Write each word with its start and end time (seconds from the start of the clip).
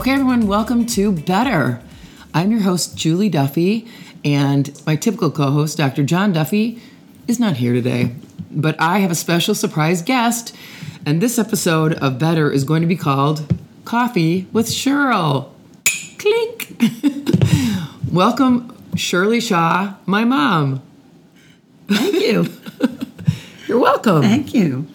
Okay, 0.00 0.12
everyone, 0.12 0.46
welcome 0.46 0.86
to 0.86 1.12
Better. 1.12 1.82
I'm 2.32 2.50
your 2.50 2.62
host, 2.62 2.96
Julie 2.96 3.28
Duffy, 3.28 3.86
and 4.24 4.72
my 4.86 4.96
typical 4.96 5.30
co 5.30 5.50
host, 5.50 5.76
Dr. 5.76 6.04
John 6.04 6.32
Duffy, 6.32 6.80
is 7.28 7.38
not 7.38 7.58
here 7.58 7.74
today. 7.74 8.14
But 8.50 8.80
I 8.80 9.00
have 9.00 9.10
a 9.10 9.14
special 9.14 9.54
surprise 9.54 10.00
guest, 10.00 10.56
and 11.04 11.20
this 11.20 11.38
episode 11.38 11.92
of 11.92 12.18
Better 12.18 12.50
is 12.50 12.64
going 12.64 12.80
to 12.80 12.88
be 12.88 12.96
called 12.96 13.44
Coffee 13.84 14.48
with 14.54 14.68
Cheryl. 14.68 15.50
Clink! 16.16 16.78
welcome, 18.10 18.70
Cheryl 18.92 19.46
Shaw, 19.46 19.96
my 20.06 20.24
mom. 20.24 20.80
Thank 21.88 22.14
you. 22.14 22.46
You're 23.66 23.80
welcome. 23.80 24.22
Thank 24.22 24.54
you 24.54 24.86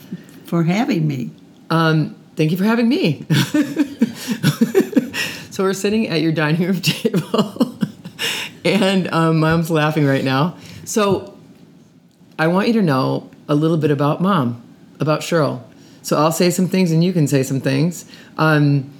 for 0.45 0.63
having 0.63 1.07
me. 1.07 1.29
Um, 1.69 2.15
thank 2.35 2.49
you 2.49 2.57
for 2.57 2.63
having 2.63 2.89
me. 2.89 3.27
so 5.55 5.63
we're 5.63 5.71
sitting 5.71 6.09
at 6.09 6.19
your 6.19 6.33
dining 6.33 6.63
room 6.63 6.81
table, 6.81 7.79
and 8.65 9.09
um, 9.13 9.39
mom's 9.39 9.71
laughing 9.71 10.05
right 10.05 10.25
now. 10.25 10.57
So 10.83 11.37
I 12.37 12.47
want 12.47 12.67
you 12.67 12.73
to 12.73 12.81
know 12.81 13.31
a 13.47 13.55
little 13.55 13.77
bit 13.77 13.89
about 13.89 14.21
mom, 14.21 14.61
about 14.99 15.21
Cheryl. 15.21 15.63
So 16.01 16.17
I'll 16.17 16.33
say 16.33 16.49
some 16.49 16.67
things, 16.67 16.91
and 16.91 17.01
you 17.01 17.13
can 17.13 17.25
say 17.25 17.41
some 17.41 17.61
things. 17.61 18.03
Um, 18.37 18.91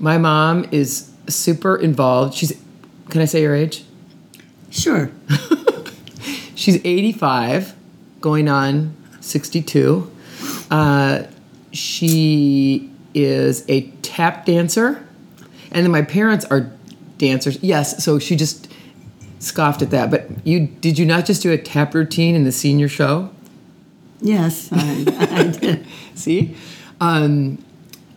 my 0.00 0.18
mom 0.18 0.68
is 0.70 1.10
super 1.28 1.76
involved. 1.76 2.34
She's, 2.34 2.62
can 3.08 3.22
I 3.22 3.24
say 3.24 3.40
your 3.40 3.54
age? 3.54 3.82
Sure. 4.70 5.10
She's 6.54 6.76
85, 6.84 7.74
going 8.20 8.50
on 8.50 8.94
62. 9.22 10.12
Uh, 10.70 11.22
she 11.72 12.90
is 13.14 13.64
a 13.66 13.88
tap 14.02 14.44
dancer. 14.44 15.06
And 15.72 15.84
then 15.84 15.90
my 15.90 16.02
parents 16.02 16.44
are 16.46 16.70
dancers. 17.18 17.58
Yes, 17.62 18.02
so 18.04 18.18
she 18.18 18.36
just 18.36 18.68
scoffed 19.38 19.82
at 19.82 19.90
that. 19.90 20.10
But 20.10 20.28
you 20.46 20.66
did 20.66 20.98
you 20.98 21.06
not 21.06 21.26
just 21.26 21.42
do 21.42 21.50
a 21.50 21.58
tap 21.58 21.94
routine 21.94 22.34
in 22.34 22.44
the 22.44 22.52
senior 22.52 22.88
show? 22.88 23.30
Yes, 24.20 24.68
I, 24.72 25.04
I 25.18 25.42
did. 25.48 25.86
See? 26.14 26.56
Um, 27.00 27.58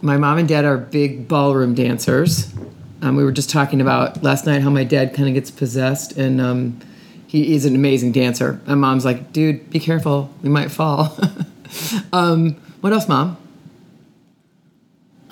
my 0.02 0.18
mom 0.18 0.38
and 0.38 0.48
dad 0.48 0.66
are 0.66 0.78
big 0.78 1.28
ballroom 1.28 1.74
dancers. 1.74 2.54
Um, 3.02 3.16
we 3.16 3.24
were 3.24 3.32
just 3.32 3.50
talking 3.50 3.82
about 3.82 4.22
last 4.22 4.46
night 4.46 4.62
how 4.62 4.70
my 4.70 4.84
dad 4.84 5.14
kind 5.14 5.28
of 5.28 5.34
gets 5.34 5.50
possessed, 5.50 6.14
and 6.14 6.40
um, 6.40 6.80
he 7.26 7.56
is 7.56 7.66
an 7.66 7.76
amazing 7.76 8.12
dancer. 8.12 8.62
My 8.68 8.76
mom's 8.76 9.04
like, 9.04 9.34
dude, 9.34 9.70
be 9.70 9.80
careful, 9.80 10.30
we 10.44 10.50
might 10.50 10.70
fall. 10.70 11.18
um, 12.14 12.54
what 12.82 12.94
else, 12.94 13.08
mom? 13.08 13.38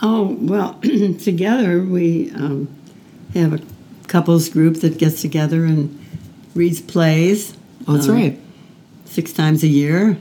Oh, 0.06 0.38
well, 0.42 0.74
together 1.24 1.82
we 1.82 2.30
um, 2.32 2.68
have 3.34 3.54
a 3.54 3.60
couples 4.10 4.50
group 4.50 4.82
that 4.82 4.98
gets 4.98 5.22
together 5.22 5.64
and 5.64 5.98
reads 6.54 6.82
plays. 6.82 7.56
Oh, 7.88 7.94
that's 7.94 8.10
um, 8.10 8.16
right. 8.16 8.40
Six 9.06 9.32
times 9.32 9.64
a 9.64 9.68
year. 9.68 10.18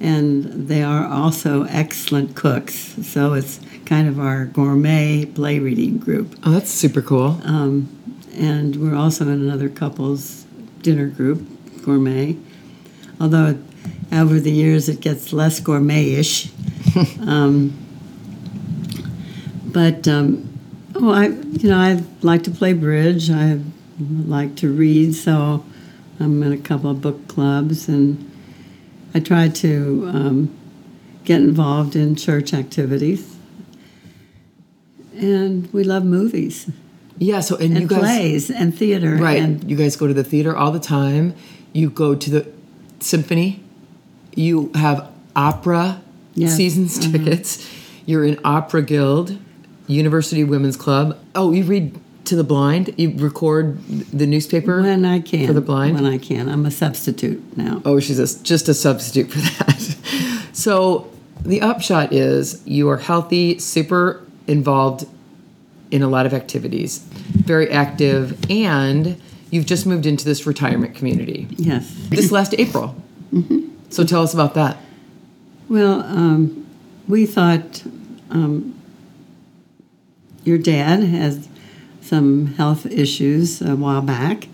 And 0.00 0.68
they 0.68 0.82
are 0.82 1.06
also 1.06 1.62
excellent 1.64 2.34
cooks. 2.34 2.74
So 3.06 3.34
it's 3.34 3.60
kind 3.86 4.08
of 4.08 4.18
our 4.18 4.46
gourmet 4.46 5.26
play 5.26 5.60
reading 5.60 5.98
group. 5.98 6.36
Oh, 6.44 6.50
that's 6.50 6.70
super 6.70 7.00
cool. 7.00 7.40
Um, 7.44 7.88
and 8.34 8.76
we're 8.76 8.96
also 8.96 9.24
in 9.24 9.30
another 9.30 9.68
couples 9.68 10.44
dinner 10.82 11.06
group, 11.06 11.46
gourmet. 11.84 12.36
Although 13.20 13.58
over 14.10 14.40
the 14.40 14.52
years 14.52 14.88
it 14.88 15.00
gets 15.00 15.32
less 15.32 15.60
gourmet-ish. 15.60 16.50
um, 17.20 17.87
but 19.78 20.08
um, 20.08 20.58
oh, 20.96 21.12
I 21.12 21.28
you 21.28 21.70
know 21.70 21.78
I 21.78 22.02
like 22.22 22.42
to 22.42 22.50
play 22.50 22.72
bridge. 22.72 23.30
I 23.30 23.60
like 24.26 24.56
to 24.56 24.72
read, 24.72 25.14
so 25.14 25.64
I'm 26.18 26.42
in 26.42 26.52
a 26.52 26.58
couple 26.58 26.90
of 26.90 27.00
book 27.00 27.28
clubs, 27.28 27.86
and 27.86 28.28
I 29.14 29.20
try 29.20 29.46
to 29.46 30.10
um, 30.12 30.58
get 31.22 31.42
involved 31.42 31.94
in 31.94 32.16
church 32.16 32.52
activities. 32.52 33.36
And 35.14 35.72
we 35.72 35.84
love 35.84 36.04
movies 36.04 36.68
Yeah, 37.18 37.38
so 37.38 37.54
and, 37.54 37.76
and 37.76 37.80
you 37.82 37.86
guys 37.86 38.00
plays 38.00 38.50
and 38.50 38.76
theater. 38.76 39.14
Right. 39.14 39.40
And 39.40 39.70
you 39.70 39.76
guys 39.76 39.94
go 39.94 40.08
to 40.08 40.14
the 40.14 40.24
theater 40.24 40.56
all 40.56 40.72
the 40.72 40.80
time. 40.80 41.34
You 41.72 41.88
go 41.88 42.16
to 42.16 42.30
the 42.30 42.52
symphony. 42.98 43.62
You 44.34 44.72
have 44.74 45.08
opera 45.36 46.02
Yes, 46.34 46.56
seasons 46.56 46.98
uh-huh. 46.98 47.12
tickets. 47.12 47.64
You're 48.06 48.24
in 48.24 48.40
Opera 48.44 48.82
Guild, 48.82 49.38
University 49.88 50.44
Women's 50.44 50.76
Club. 50.76 51.18
Oh, 51.34 51.52
you 51.52 51.64
read 51.64 51.98
to 52.26 52.36
the 52.36 52.44
blind. 52.44 52.94
You 52.98 53.14
record 53.16 53.82
the 54.12 54.26
newspaper. 54.26 54.82
when 54.82 55.04
I 55.04 55.18
can. 55.20 55.46
For 55.46 55.52
the 55.54 55.60
blind? 55.60 55.94
When 55.94 56.06
I 56.06 56.18
can. 56.18 56.48
I'm 56.48 56.66
a 56.66 56.70
substitute 56.70 57.56
now. 57.56 57.80
Oh, 57.84 57.98
she's 57.98 58.18
a, 58.18 58.42
just 58.44 58.68
a 58.68 58.74
substitute 58.74 59.30
for 59.30 59.38
that. 59.38 60.46
so 60.52 61.10
the 61.42 61.60
upshot 61.62 62.12
is 62.12 62.62
you 62.66 62.88
are 62.90 62.98
healthy, 62.98 63.58
super 63.58 64.22
involved 64.46 65.06
in 65.90 66.02
a 66.02 66.08
lot 66.08 66.26
of 66.26 66.34
activities, 66.34 66.98
very 66.98 67.70
active, 67.70 68.38
and 68.50 69.18
you've 69.50 69.64
just 69.64 69.86
moved 69.86 70.04
into 70.04 70.22
this 70.24 70.46
retirement 70.46 70.94
community 70.94 71.46
Yes. 71.56 71.90
this 72.10 72.30
last 72.30 72.54
April. 72.58 72.94
So 73.88 74.04
tell 74.04 74.22
us 74.22 74.34
about 74.34 74.52
that. 74.54 74.76
Well, 75.70 76.02
um, 76.02 76.66
we 77.06 77.24
thought 77.24 77.82
um, 78.30 78.77
your 80.48 80.58
dad 80.58 81.02
has 81.02 81.48
some 82.00 82.54
health 82.54 82.86
issues 82.86 83.60
a 83.60 83.76
while 83.76 84.02
back, 84.02 84.48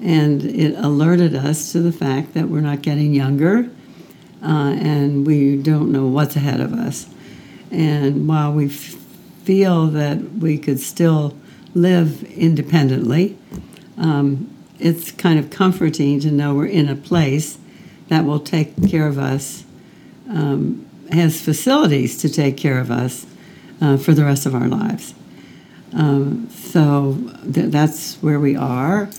and 0.00 0.44
it 0.44 0.74
alerted 0.76 1.34
us 1.34 1.72
to 1.72 1.80
the 1.80 1.92
fact 1.92 2.34
that 2.34 2.48
we're 2.48 2.60
not 2.60 2.82
getting 2.82 3.14
younger 3.14 3.70
uh, 4.42 4.74
and 4.78 5.26
we 5.26 5.56
don't 5.56 5.90
know 5.90 6.06
what's 6.06 6.36
ahead 6.36 6.60
of 6.60 6.72
us. 6.72 7.08
And 7.70 8.28
while 8.28 8.52
we 8.52 8.66
f- 8.66 8.96
feel 9.44 9.86
that 9.88 10.18
we 10.34 10.58
could 10.58 10.80
still 10.80 11.36
live 11.74 12.22
independently, 12.24 13.38
um, 13.96 14.54
it's 14.78 15.10
kind 15.12 15.38
of 15.38 15.48
comforting 15.48 16.20
to 16.20 16.30
know 16.30 16.54
we're 16.54 16.66
in 16.66 16.88
a 16.88 16.96
place 16.96 17.58
that 18.08 18.24
will 18.24 18.40
take 18.40 18.90
care 18.90 19.06
of 19.06 19.16
us 19.16 19.64
um, 20.28 20.86
has 21.10 21.40
facilities 21.40 22.18
to 22.18 22.28
take 22.28 22.56
care 22.56 22.78
of 22.78 22.90
us 22.90 23.26
uh, 23.80 23.96
for 23.96 24.12
the 24.12 24.24
rest 24.24 24.46
of 24.46 24.54
our 24.54 24.68
lives. 24.68 25.14
Um, 25.94 26.48
so 26.50 27.18
th- 27.52 27.70
that's 27.70 28.16
where 28.16 28.40
we 28.40 28.56
are. 28.56 29.10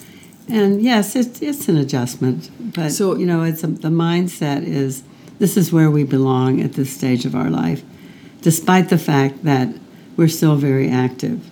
And 0.50 0.82
yes, 0.82 1.16
it's, 1.16 1.42
it's 1.42 1.70
an 1.70 1.78
adjustment, 1.78 2.50
but 2.74 2.92
So- 2.92 3.16
you 3.16 3.26
know, 3.26 3.44
it's 3.44 3.64
a, 3.64 3.68
the 3.68 3.90
mindset 3.90 4.64
is 4.66 5.04
this 5.40 5.58
is 5.58 5.72
where 5.72 5.90
we 5.90 6.04
belong 6.04 6.62
at 6.62 6.74
this 6.74 6.92
stage 6.92 7.26
of 7.26 7.36
our 7.36 7.50
life, 7.50 7.84
despite 8.42 8.90
the 8.90 8.98
fact 8.98 9.44
that 9.44 9.70
we're 10.16 10.28
still 10.28 10.56
very 10.56 10.90
active. 10.90 11.50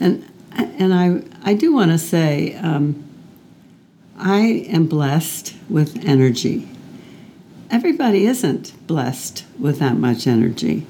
And 0.00 0.24
and 0.52 0.92
I 0.94 1.22
I 1.42 1.54
do 1.54 1.72
want 1.72 1.90
to 1.90 1.98
say 1.98 2.54
um, 2.56 3.02
I 4.18 4.66
am 4.68 4.86
blessed 4.86 5.54
with 5.68 6.04
energy 6.04 6.68
everybody 7.70 8.26
isn't 8.26 8.72
blessed 8.86 9.44
with 9.58 9.78
that 9.78 9.96
much 9.96 10.26
energy. 10.26 10.86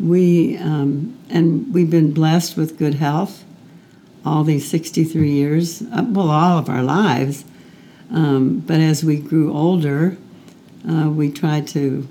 We 0.00 0.56
um, 0.58 1.18
and 1.28 1.72
we've 1.74 1.90
been 1.90 2.12
blessed 2.12 2.56
with 2.56 2.78
good 2.78 2.94
health 2.94 3.44
all 4.28 4.44
these 4.44 4.68
63 4.68 5.30
years, 5.30 5.82
uh, 5.82 6.04
well, 6.08 6.30
all 6.30 6.58
of 6.58 6.68
our 6.68 6.82
lives. 6.82 7.44
Um, 8.10 8.60
but 8.60 8.80
as 8.80 9.04
we 9.04 9.18
grew 9.18 9.52
older, 9.52 10.16
uh, 10.88 11.10
we 11.10 11.30
tried 11.30 11.66
to 11.68 12.06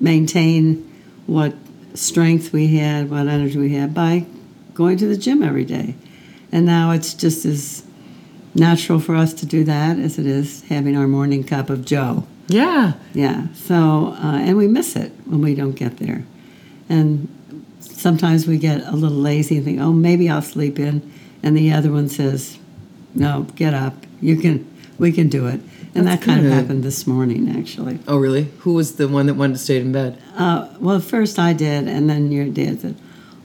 maintain 0.00 0.88
what 1.26 1.54
strength 1.94 2.52
we 2.52 2.76
had, 2.76 3.10
what 3.10 3.28
energy 3.28 3.58
we 3.58 3.74
had 3.74 3.94
by 3.94 4.26
going 4.74 4.96
to 4.98 5.06
the 5.06 5.16
gym 5.16 5.42
every 5.42 5.64
day. 5.64 5.94
And 6.50 6.66
now 6.66 6.90
it's 6.90 7.14
just 7.14 7.44
as 7.44 7.84
natural 8.54 9.00
for 9.00 9.14
us 9.14 9.32
to 9.34 9.46
do 9.46 9.64
that 9.64 9.98
as 9.98 10.18
it 10.18 10.26
is 10.26 10.62
having 10.64 10.96
our 10.96 11.06
morning 11.06 11.44
cup 11.44 11.70
of 11.70 11.84
Joe. 11.84 12.26
Yeah. 12.48 12.94
Yeah. 13.14 13.46
So, 13.54 14.14
uh, 14.18 14.38
and 14.38 14.56
we 14.56 14.68
miss 14.68 14.96
it 14.96 15.12
when 15.24 15.40
we 15.40 15.54
don't 15.54 15.72
get 15.72 15.98
there. 15.98 16.24
And 16.88 17.28
sometimes 17.80 18.46
we 18.46 18.58
get 18.58 18.86
a 18.86 18.92
little 18.92 19.16
lazy 19.16 19.56
and 19.56 19.64
think, 19.64 19.80
oh, 19.80 19.92
maybe 19.92 20.28
I'll 20.28 20.42
sleep 20.42 20.78
in. 20.78 21.10
And 21.42 21.56
the 21.56 21.72
other 21.72 21.90
one 21.90 22.08
says, 22.08 22.58
no, 23.14 23.46
get 23.56 23.74
up. 23.74 23.94
You 24.20 24.36
can, 24.36 24.68
we 24.98 25.12
can 25.12 25.28
do 25.28 25.46
it. 25.46 25.60
And 25.94 26.06
That's 26.06 26.20
that 26.20 26.26
kind 26.26 26.40
good. 26.42 26.52
of 26.52 26.52
happened 26.54 26.84
this 26.84 27.06
morning, 27.06 27.54
actually. 27.54 27.98
Oh, 28.08 28.16
really? 28.16 28.44
Who 28.60 28.74
was 28.74 28.96
the 28.96 29.08
one 29.08 29.26
that 29.26 29.34
wanted 29.34 29.54
to 29.54 29.58
stay 29.58 29.78
in 29.78 29.92
bed? 29.92 30.20
Uh, 30.36 30.68
well, 30.80 31.00
first 31.00 31.38
I 31.38 31.52
did, 31.52 31.86
and 31.86 32.08
then 32.08 32.32
your 32.32 32.46
dad 32.46 32.80
said, 32.80 32.96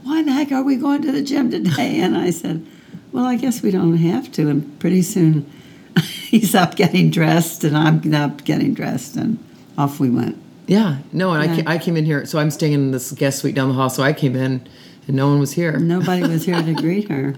why 0.04 0.24
the 0.24 0.32
heck 0.32 0.54
are 0.54 0.64
we 0.64 0.78
going 0.78 1.02
to 1.02 1.12
the 1.12 1.22
gym 1.22 1.52
today? 1.52 2.00
And 2.00 2.18
I 2.18 2.30
said, 2.30 2.66
well, 3.12 3.26
I 3.26 3.36
guess 3.36 3.62
we 3.62 3.72
don't 3.72 3.98
have 3.98 4.32
to. 4.34 4.50
And 4.50 4.80
pretty 4.80 5.02
soon 5.02 5.52
he's 6.02 6.56
up 6.56 6.76
getting 6.76 7.10
dressed, 7.10 7.66
and 7.66 7.76
I'm 7.76 8.14
up 8.14 8.46
getting 8.46 8.74
dressed, 8.74 9.18
and 9.18 9.44
off 9.78 10.00
we 10.00 10.10
went. 10.10 10.42
Yeah. 10.68 10.98
No, 11.14 11.32
and 11.32 11.42
I, 11.42 11.46
Yeah. 11.56 11.64
ca- 11.64 11.72
I 11.72 11.78
came 11.78 11.98
in 11.98 12.06
here, 12.06 12.26
so 12.26 12.40
I'm 12.40 12.52
staying 12.52 12.74
in 12.74 12.92
this 12.92 13.12
guest 13.14 13.40
suite 13.40 13.56
down 13.56 13.70
the 13.70 13.76
hall. 13.76 13.90
So 13.90 14.04
I 14.04 14.14
came 14.14 14.36
in 14.36 14.62
and 15.08 15.16
no 15.16 15.28
one 15.30 15.40
was 15.40 15.54
here. 15.54 15.78
Nobody 15.80 16.22
was 16.28 16.46
here 16.46 16.62
to 16.62 16.74
greet 16.84 17.10
her. 17.10 17.36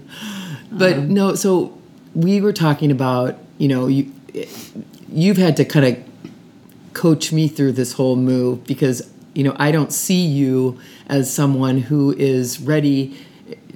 But 0.72 0.94
um, 0.94 1.14
no, 1.14 1.34
so 1.36 1.76
we 2.14 2.40
were 2.40 2.52
talking 2.52 2.90
about, 2.90 3.38
you 3.58 3.68
know, 3.68 3.86
you 3.86 4.10
you've 5.12 5.36
had 5.36 5.56
to 5.56 5.64
kind 5.64 5.86
of 5.86 5.96
coach 6.92 7.32
me 7.32 7.48
through 7.48 7.72
this 7.72 7.92
whole 7.94 8.16
move 8.16 8.64
because, 8.64 9.08
you 9.34 9.42
know, 9.44 9.54
I 9.58 9.70
don't 9.72 9.92
see 9.92 10.24
you 10.26 10.78
as 11.08 11.32
someone 11.32 11.78
who 11.78 12.12
is 12.12 12.60
ready 12.60 13.16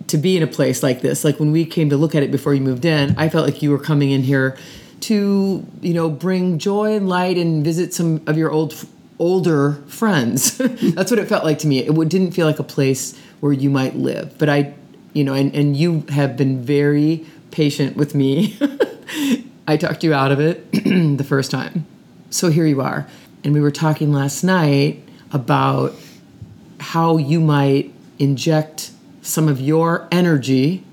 to 0.09 0.19
be 0.19 0.37
in 0.37 0.43
a 0.43 0.47
place 0.47 0.83
like 0.83 1.01
this. 1.01 1.25
Like 1.25 1.39
when 1.41 1.51
we 1.53 1.65
came 1.65 1.91
to 1.91 1.97
look 1.97 2.15
at 2.15 2.23
it 2.23 2.31
before 2.31 2.55
you 2.55 2.61
moved 2.61 2.85
in, 2.85 3.15
I 3.17 3.29
felt 3.29 3.47
like 3.47 3.63
you 3.63 3.71
were 3.71 3.79
coming 3.79 4.11
in 4.11 4.23
here 4.23 4.57
to, 5.01 5.65
you 5.81 5.95
know, 5.95 6.09
bring 6.11 6.59
joy 6.59 6.95
and 6.97 7.09
light 7.09 7.37
and 7.37 7.65
visit 7.65 7.93
some 7.95 8.21
of 8.27 8.37
your 8.37 8.51
old 8.51 8.75
older 9.19 9.75
friends. 9.87 10.59
That's 10.59 11.11
what 11.11 11.21
it 11.21 11.29
felt 11.29 11.45
like 11.45 11.59
to 11.61 11.67
me. 11.67 11.79
It 11.81 12.09
didn't 12.09 12.33
feel 12.33 12.47
like 12.47 12.59
a 12.59 12.65
place 12.65 13.19
where 13.41 13.53
you 13.53 13.71
might 13.71 13.97
live. 13.97 14.37
But 14.39 14.49
I, 14.49 14.75
you 15.13 15.25
know, 15.25 15.35
and, 15.35 15.55
and 15.55 15.77
you 15.77 16.05
have 16.11 16.37
been 16.37 16.63
very 16.63 17.27
patient 17.51 17.97
with 17.97 18.15
me. 18.15 18.59
I 19.67 19.77
talked 19.77 20.05
you 20.05 20.13
out 20.13 20.33
of 20.33 20.41
it 20.41 20.71
the 20.73 21.25
first 21.25 21.51
time. 21.51 21.87
So 22.31 22.51
here 22.51 22.67
you 22.67 22.81
are. 22.81 23.07
And 23.45 23.55
we 23.55 23.61
were 23.61 23.71
talking 23.71 24.13
last 24.13 24.43
night 24.43 25.03
about 25.33 25.95
how 26.81 27.17
you 27.17 27.41
might 27.41 27.93
inject 28.19 28.91
some 29.23 29.49
of 29.49 29.61
your 29.61 30.07
energy 30.11 30.85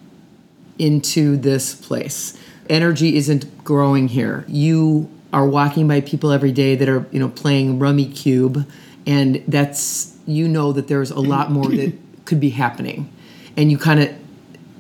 into 0.77 1.38
this 1.38 1.75
place. 1.75 2.38
Energy 2.69 3.17
isn't 3.17 3.63
growing 3.63 4.07
here. 4.07 4.45
You 4.47 5.09
are 5.33 5.45
walking 5.45 5.87
by 5.87 6.01
people 6.01 6.31
every 6.31 6.51
day 6.51 6.75
that 6.75 6.89
are, 6.89 7.05
you 7.11 7.19
know, 7.19 7.29
playing 7.29 7.79
Rummikub, 7.79 8.65
and 9.05 9.43
that's 9.47 10.17
you 10.25 10.47
know 10.47 10.71
that 10.73 10.87
there's 10.87 11.11
a 11.11 11.19
lot 11.19 11.51
more 11.51 11.67
that 11.67 11.93
could 12.25 12.39
be 12.39 12.49
happening, 12.49 13.11
and 13.57 13.71
you 13.71 13.77
kind 13.77 14.01
of 14.01 14.13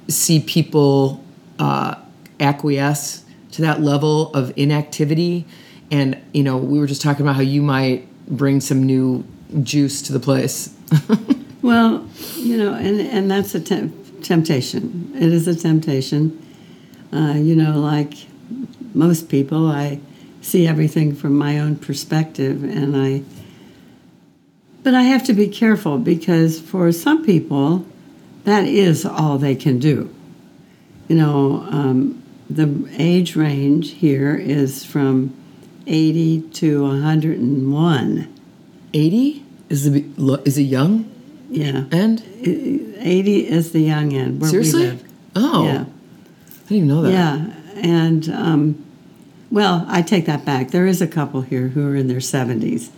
see 0.07 0.39
people 0.39 1.23
uh, 1.59 1.95
acquiesce 2.39 3.23
to 3.51 3.61
that 3.61 3.81
level 3.81 4.33
of 4.33 4.53
inactivity, 4.57 5.45
and 5.89 6.17
you 6.33 6.43
know, 6.43 6.57
we 6.57 6.79
were 6.79 6.87
just 6.87 7.01
talking 7.01 7.25
about 7.25 7.35
how 7.35 7.41
you 7.41 7.61
might 7.61 8.07
bring 8.27 8.59
some 8.59 8.83
new 8.83 9.25
juice 9.63 10.01
to 10.03 10.13
the 10.13 10.19
place. 10.19 10.75
Well, 11.61 12.07
you 12.37 12.57
know, 12.57 12.73
and 12.73 12.99
and 12.99 13.29
that's 13.29 13.53
a 13.53 13.59
temp- 13.59 14.23
temptation. 14.23 15.11
It 15.15 15.31
is 15.31 15.47
a 15.47 15.55
temptation. 15.55 16.43
Uh, 17.13 17.33
you 17.35 17.55
know, 17.55 17.79
like 17.79 18.13
most 18.93 19.29
people, 19.29 19.67
I 19.67 19.99
see 20.41 20.67
everything 20.67 21.15
from 21.15 21.37
my 21.37 21.59
own 21.59 21.75
perspective, 21.75 22.63
and 22.63 22.97
I. 22.97 23.23
But 24.83 24.95
I 24.95 25.03
have 25.03 25.23
to 25.25 25.33
be 25.33 25.47
careful 25.47 25.99
because 25.99 26.59
for 26.59 26.91
some 26.91 27.23
people, 27.23 27.85
that 28.45 28.65
is 28.65 29.05
all 29.05 29.37
they 29.37 29.55
can 29.55 29.77
do. 29.79 30.13
You 31.07 31.15
know, 31.17 31.67
um, 31.69 32.21
the 32.49 32.89
age 32.97 33.35
range 33.35 33.91
here 33.91 34.35
is 34.35 34.83
from 34.83 35.33
80 35.87 36.41
to 36.53 36.83
101. 36.83 38.33
80 38.93 39.45
is 39.69 39.91
the 39.91 40.41
is 40.45 40.57
it 40.57 40.63
young 40.63 41.09
Yeah. 41.49 41.85
And 41.91 42.23
80 42.43 43.47
is 43.47 43.71
the 43.71 43.81
young 43.81 44.13
end 44.13 44.45
Seriously? 44.45 44.99
Oh, 45.35 45.65
Yeah. 45.65 45.71
I 45.71 46.69
didn't 46.69 46.71
even 46.71 46.87
know 46.87 47.01
that. 47.03 47.11
Yeah. 47.11 47.53
And, 47.75 48.29
um, 48.29 48.85
well, 49.51 49.85
I 49.87 50.01
take 50.01 50.25
that 50.25 50.45
back. 50.45 50.71
There 50.71 50.87
is 50.87 51.01
a 51.01 51.07
couple 51.07 51.41
here 51.41 51.67
who 51.69 51.85
are 51.87 51.95
in 51.95 52.07
their 52.07 52.17
70s. 52.19 52.89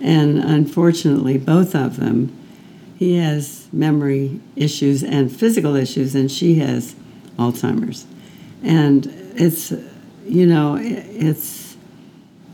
And 0.00 0.38
unfortunately, 0.38 1.36
both 1.36 1.74
of 1.74 1.96
them, 1.98 2.34
he 2.98 3.16
has 3.16 3.68
memory 3.72 4.40
issues 4.56 5.02
and 5.02 5.30
physical 5.30 5.76
issues, 5.76 6.14
and 6.14 6.30
she 6.30 6.54
has 6.56 6.94
Alzheimer's. 7.38 8.06
And 8.62 9.06
it's, 9.36 9.72
you 10.26 10.46
know, 10.46 10.76
it's, 10.80 11.76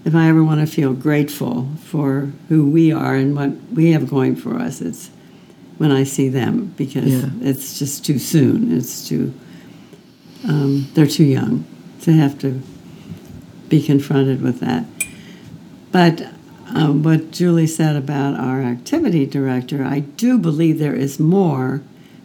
if 0.04 0.14
I 0.14 0.28
ever 0.28 0.42
want 0.42 0.60
to 0.60 0.66
feel 0.66 0.92
grateful 0.92 1.68
for 1.84 2.32
who 2.48 2.68
we 2.68 2.92
are 2.92 3.14
and 3.14 3.34
what 3.36 3.50
we 3.72 3.92
have 3.92 4.08
going 4.10 4.34
for 4.36 4.56
us, 4.56 4.80
it's 4.80 5.10
when 5.78 5.92
I 5.92 6.04
see 6.04 6.28
them 6.28 6.72
because 6.76 7.06
Yeah. 7.12 7.30
it's 7.42 7.78
just 7.78 8.04
too 8.04 8.18
soon. 8.18 8.76
It's 8.76 9.06
too, 9.08 9.34
um, 10.48 10.88
they're 10.94 11.06
too 11.06 11.24
young 11.24 11.64
to 12.02 12.12
have 12.12 12.38
to 12.40 12.60
be 13.68 13.82
confronted 13.82 14.42
with 14.42 14.60
that. 14.60 14.84
But 15.92 16.28
um, 16.74 17.02
what 17.02 17.30
Julie 17.30 17.66
said 17.66 17.96
about 17.96 18.38
our 18.38 18.62
activity 18.62 19.26
director, 19.26 19.84
I 19.84 20.00
do 20.00 20.38
believe 20.38 20.78
there 20.78 20.94
is 20.94 21.18
more 21.18 21.82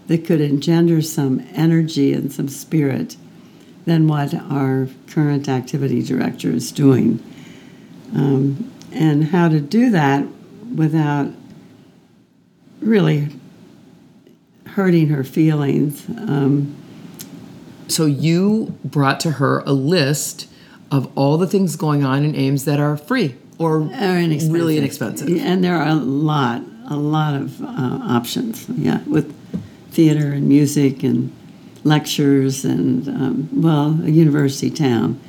that 0.08 0.26
could 0.26 0.42
engender 0.42 1.02
some 1.02 1.46
energy 1.54 2.12
and 2.14 2.32
some 2.32 2.48
spirit 2.48 3.16
than 3.86 4.08
what 4.08 4.34
our 4.34 4.88
current 5.08 5.48
activity 5.48 6.04
director 6.04 6.50
is 6.52 6.72
doing. 6.72 7.20
Um, 8.14 8.72
and 8.92 9.26
how 9.26 9.48
to 9.48 9.62
do 9.62 9.90
that 9.92 10.28
without 10.76 11.32
really 12.82 13.30
hurting 14.66 15.10
her 15.10 15.24
feelings. 15.24 16.08
Um, 16.10 16.76
So 17.88 18.06
you 18.06 18.78
brought 18.86 19.20
to 19.22 19.32
her 19.32 19.64
a 19.66 19.74
list 19.74 20.48
of 20.92 21.10
all 21.18 21.38
the 21.38 21.48
things 21.48 21.76
going 21.76 22.04
on 22.04 22.24
in 22.26 22.36
Ames 22.36 22.66
that 22.66 22.80
are 22.80 22.98
free 22.98 23.36
or 23.58 23.78
are 23.78 24.18
inexpensive. 24.20 24.52
really 24.54 24.78
inexpensive. 24.78 25.30
And 25.30 25.64
there 25.64 25.78
are 25.78 25.88
a 25.88 25.96
lot, 25.96 26.62
a 26.90 26.98
lot 26.98 27.34
of 27.36 27.62
uh, 27.62 27.68
options. 27.68 28.68
Yeah, 28.70 29.02
with 29.08 29.34
theater 29.92 30.34
and 30.34 30.48
music 30.48 31.04
and 31.04 31.32
lectures 31.84 32.64
and 32.66 33.08
um, 33.08 33.50
well, 33.62 34.00
a 34.04 34.10
university 34.10 34.70
town 34.70 35.20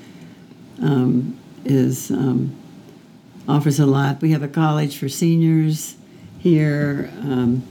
um, 0.82 1.38
is 1.64 2.11
um, 2.11 2.55
offers 3.49 3.79
a 3.79 3.87
lot. 3.87 4.20
We 4.20 4.32
have 4.32 4.43
a 4.43 4.49
college 4.49 4.97
for 4.99 5.09
seniors 5.09 5.97
here. 6.38 7.11
Um, 7.21 7.62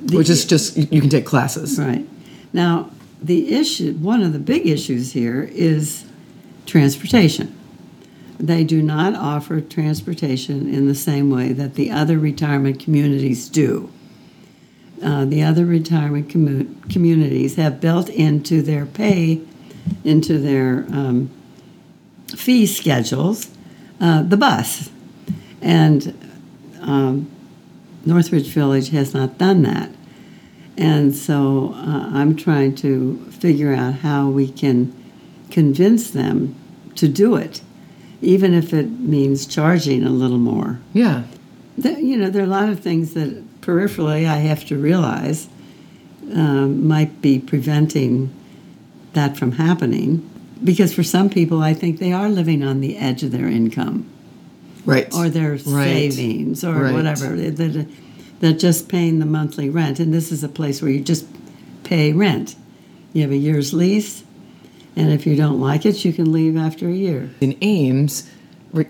the- 0.00 0.16
Which 0.16 0.30
is 0.30 0.44
just 0.44 0.76
you 0.76 0.86
you 0.90 1.00
can 1.00 1.10
take 1.10 1.26
classes. 1.26 1.78
Right. 1.78 2.06
Now, 2.52 2.90
the 3.22 3.54
issue, 3.54 3.94
one 3.94 4.22
of 4.22 4.32
the 4.32 4.38
big 4.38 4.66
issues 4.66 5.12
here 5.12 5.48
is 5.52 6.04
transportation. 6.66 7.54
They 8.38 8.64
do 8.64 8.82
not 8.82 9.14
offer 9.14 9.60
transportation 9.60 10.72
in 10.72 10.86
the 10.86 10.94
same 10.94 11.30
way 11.30 11.52
that 11.52 11.74
the 11.74 11.90
other 11.90 12.18
retirement 12.18 12.80
communities 12.80 13.48
do. 13.48 13.90
Uh, 15.02 15.24
the 15.24 15.42
other 15.42 15.64
retirement 15.64 16.28
commu- 16.28 16.90
communities 16.90 17.56
have 17.56 17.80
built 17.80 18.08
into 18.08 18.62
their 18.62 18.86
pay, 18.86 19.40
into 20.04 20.38
their 20.38 20.86
um, 20.90 21.30
fee 22.36 22.66
schedules, 22.66 23.50
uh, 24.00 24.22
the 24.22 24.36
bus. 24.36 24.90
And 25.60 26.18
um, 26.80 27.30
Northridge 28.04 28.48
Village 28.48 28.90
has 28.90 29.14
not 29.14 29.38
done 29.38 29.62
that. 29.62 29.90
And 30.76 31.14
so 31.14 31.72
uh, 31.76 32.10
I'm 32.12 32.34
trying 32.36 32.74
to 32.76 33.16
figure 33.30 33.72
out 33.72 33.94
how 33.96 34.28
we 34.28 34.48
can 34.48 34.92
convince 35.50 36.10
them 36.10 36.54
to 36.96 37.06
do 37.08 37.36
it, 37.36 37.60
even 38.20 38.52
if 38.54 38.72
it 38.72 38.90
means 38.90 39.46
charging 39.46 40.02
a 40.04 40.10
little 40.10 40.38
more. 40.38 40.80
Yeah. 40.92 41.24
There, 41.78 41.98
you 41.98 42.16
know, 42.16 42.30
there 42.30 42.42
are 42.42 42.46
a 42.46 42.48
lot 42.48 42.68
of 42.68 42.80
things 42.80 43.14
that 43.14 43.60
peripherally 43.60 44.26
I 44.26 44.36
have 44.38 44.64
to 44.66 44.76
realize 44.76 45.48
um, 46.32 46.86
might 46.88 47.20
be 47.20 47.38
preventing 47.38 48.32
that 49.12 49.36
from 49.36 49.52
happening. 49.52 50.28
Because 50.62 50.94
for 50.94 51.02
some 51.02 51.28
people, 51.28 51.60
I 51.62 51.74
think 51.74 51.98
they 51.98 52.12
are 52.12 52.28
living 52.28 52.62
on 52.64 52.80
the 52.80 52.96
edge 52.96 53.22
of 53.22 53.30
their 53.32 53.46
income 53.46 54.06
Right. 54.86 55.12
or 55.14 55.28
their 55.28 55.52
Right. 55.66 56.12
savings 56.12 56.64
or 56.64 56.74
Right. 56.74 56.94
whatever. 56.94 57.36
That 57.36 57.86
they're 58.40 58.52
just 58.52 58.88
paying 58.88 59.18
the 59.18 59.26
monthly 59.26 59.70
rent, 59.70 60.00
and 60.00 60.12
this 60.12 60.30
is 60.30 60.44
a 60.44 60.48
place 60.48 60.82
where 60.82 60.90
you 60.90 61.00
just 61.00 61.26
pay 61.84 62.12
rent. 62.12 62.56
You 63.12 63.22
have 63.22 63.30
a 63.30 63.36
year's 63.36 63.72
lease, 63.72 64.24
and 64.96 65.12
if 65.12 65.26
you 65.26 65.36
don't 65.36 65.60
like 65.60 65.86
it, 65.86 66.04
you 66.04 66.12
can 66.12 66.32
leave 66.32 66.56
after 66.56 66.88
a 66.88 66.92
year. 66.92 67.30
in 67.40 67.56
Ames, 67.62 68.30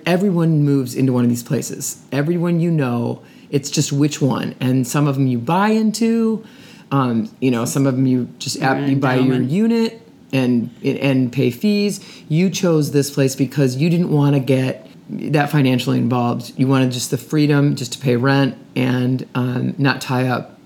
everyone 0.07 0.63
moves 0.63 0.95
into 0.95 1.13
one 1.13 1.25
of 1.25 1.31
these 1.31 1.43
places. 1.43 2.03
Everyone 2.11 2.61
you 2.61 2.71
know, 2.71 3.23
it's 3.51 3.71
just 3.71 3.93
which 3.93 4.21
one. 4.21 4.55
And 4.61 4.87
some 4.87 5.07
of 5.07 5.15
them 5.17 5.27
you 5.27 5.39
buy 5.39 5.69
into, 5.69 6.45
um, 6.91 7.31
you 7.41 7.51
know, 7.51 7.65
some 7.65 7.87
of 7.87 7.97
them 7.97 8.07
you 8.07 8.29
just 8.39 8.63
app, 8.63 8.89
you 8.89 8.97
buy 8.97 9.17
your 9.17 9.41
unit 9.41 10.01
and 10.33 10.71
and 10.83 11.33
pay 11.33 11.51
fees. 11.51 12.01
You 12.29 12.51
chose 12.51 12.93
this 12.93 13.11
place 13.11 13.37
because 13.37 13.77
you 13.77 13.91
didn't 13.91 14.11
want 14.11 14.35
to 14.35 14.41
get 14.41 14.87
that 15.09 15.51
financially 15.51 15.99
involved. 15.99 16.53
You 16.57 16.67
wanted 16.67 16.93
just 16.93 17.11
the 17.11 17.19
freedom 17.19 17.77
just 17.77 17.93
to 17.95 17.99
pay 17.99 18.17
rent 18.17 18.57
and 18.75 19.27
um, 19.35 19.75
not 19.79 20.01
tie 20.01 20.29
up 20.29 20.59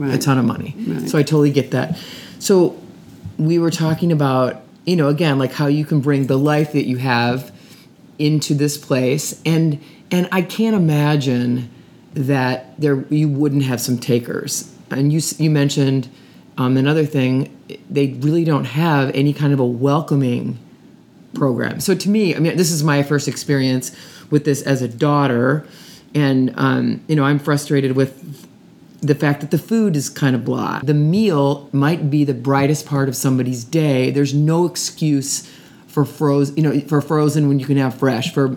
a 0.00 0.18
ton 0.18 0.38
of 0.38 0.44
money. 0.44 0.74
Right. 0.78 1.08
So 1.08 1.18
I 1.18 1.22
totally 1.22 1.52
get 1.52 1.72
that. 1.72 1.98
So 2.38 2.80
we 3.38 3.58
were 3.58 3.70
talking 3.70 4.10
about, 4.10 4.62
you 4.84 4.96
know, 4.96 5.08
again, 5.08 5.38
like 5.38 5.52
how 5.52 5.66
you 5.66 5.84
can 5.84 6.00
bring 6.00 6.26
the 6.26 6.38
life 6.38 6.72
that 6.72 6.86
you 6.86 6.96
have 6.96 7.52
into 8.18 8.54
this 8.54 8.76
place 8.76 9.40
and 9.44 9.80
and 10.10 10.28
I 10.30 10.42
can't 10.42 10.76
imagine 10.76 11.70
that 12.14 12.78
there 12.78 13.04
you 13.08 13.28
wouldn't 13.28 13.64
have 13.64 13.80
some 13.80 13.98
takers. 13.98 14.72
and 14.90 15.12
you 15.12 15.20
you 15.38 15.50
mentioned 15.50 16.08
um, 16.58 16.76
another 16.76 17.06
thing. 17.06 17.56
They 17.88 18.08
really 18.08 18.44
don't 18.44 18.66
have 18.66 19.10
any 19.14 19.32
kind 19.32 19.52
of 19.52 19.60
a 19.60 19.64
welcoming 19.64 20.58
program. 21.34 21.80
So 21.80 21.94
to 21.94 22.08
me, 22.08 22.34
I 22.34 22.38
mean, 22.38 22.56
this 22.56 22.70
is 22.70 22.82
my 22.82 23.02
first 23.02 23.28
experience 23.28 23.94
with 24.30 24.44
this 24.44 24.62
as 24.62 24.82
a 24.82 24.88
daughter, 24.88 25.66
and 26.14 26.52
um, 26.56 27.02
you 27.08 27.16
know, 27.16 27.24
I'm 27.24 27.38
frustrated 27.38 27.96
with 27.96 28.48
the 29.00 29.14
fact 29.14 29.40
that 29.40 29.50
the 29.50 29.58
food 29.58 29.96
is 29.96 30.08
kind 30.08 30.36
of 30.36 30.44
blah. 30.44 30.80
The 30.82 30.94
meal 30.94 31.68
might 31.72 32.10
be 32.10 32.24
the 32.24 32.34
brightest 32.34 32.86
part 32.86 33.08
of 33.08 33.16
somebody's 33.16 33.64
day. 33.64 34.10
There's 34.10 34.32
no 34.32 34.64
excuse 34.64 35.50
for 35.88 36.04
frozen, 36.04 36.56
you 36.56 36.62
know, 36.62 36.80
for 36.80 37.00
frozen 37.00 37.48
when 37.48 37.58
you 37.58 37.66
can 37.66 37.76
have 37.76 37.94
fresh. 37.98 38.32
For 38.32 38.56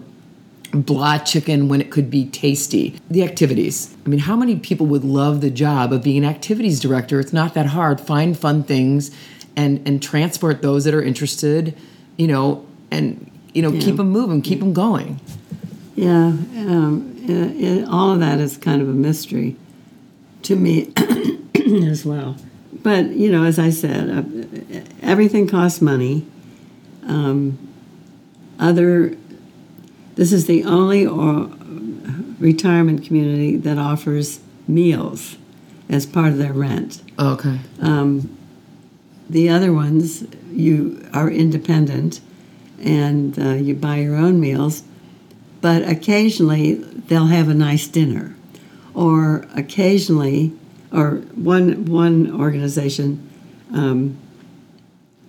blah 0.72 1.18
chicken 1.20 1.70
when 1.70 1.80
it 1.80 1.90
could 1.90 2.10
be 2.10 2.26
tasty. 2.26 3.00
The 3.10 3.24
activities. 3.24 3.96
I 4.06 4.10
mean, 4.10 4.20
how 4.20 4.36
many 4.36 4.58
people 4.58 4.86
would 4.88 5.04
love 5.04 5.42
the 5.42 5.50
job 5.50 5.94
of 5.94 6.04
being 6.04 6.18
an 6.18 6.26
activities 6.26 6.80
director? 6.80 7.20
It's 7.20 7.34
not 7.34 7.54
that 7.54 7.68
hard. 7.68 8.02
Find 8.02 8.38
fun 8.38 8.64
things 8.64 9.12
and 9.56 9.82
and 9.88 10.02
transport 10.02 10.62
those 10.62 10.84
that 10.84 10.94
are 10.94 11.02
interested, 11.02 11.76
you 12.18 12.28
know, 12.28 12.66
and 12.92 13.30
you 13.54 13.62
know, 13.62 13.72
keep 13.72 13.96
them 13.98 14.10
moving, 14.10 14.42
keep 14.42 14.60
them 14.60 14.74
going. 14.74 15.20
Yeah, 15.96 16.28
um, 16.28 17.16
it, 17.24 17.64
it- 17.64 17.88
all 17.88 18.12
of 18.12 18.20
that 18.20 18.40
is 18.40 18.58
kind 18.58 18.82
of 18.82 18.90
a 18.90 18.94
mystery 18.94 19.56
to 20.44 20.56
me 20.56 20.92
as 21.90 22.06
well. 22.06 22.36
But 22.84 23.12
you 23.12 23.32
know, 23.32 23.44
as 23.46 23.58
I 23.58 23.70
said, 23.70 24.10
uh, 24.10 24.24
everything 25.02 25.48
costs 25.48 25.82
money. 25.82 26.26
Um, 27.08 27.58
other, 28.60 29.16
this 30.16 30.32
is 30.32 30.46
the 30.48 30.64
only 30.64 31.06
or, 31.06 31.50
retirement 32.40 33.04
community 33.06 33.56
that 33.58 33.78
offers 33.78 34.40
meals 34.68 35.38
as 35.90 36.06
part 36.06 36.30
of 36.34 36.38
their 36.38 36.54
rent. 36.54 37.02
Okay. 37.18 37.60
The 39.30 39.50
other 39.50 39.74
ones, 39.74 40.24
you 40.52 41.08
are 41.14 41.30
independent 41.30 42.22
and 42.82 43.38
uh, 43.40 43.54
you 43.54 43.74
buy 43.74 43.98
your 43.98 44.16
own 44.16 44.40
meals, 44.40 44.84
but 45.62 45.82
occasionally 45.88 46.74
they'll 46.76 47.28
have 47.28 47.50
a 47.50 47.54
nice 47.54 47.88
dinner. 47.88 48.36
Or 48.94 49.46
occasionally, 49.56 50.54
or 50.92 51.16
one, 51.36 51.86
one 51.86 52.40
organization, 52.40 53.28
um, 53.74 54.18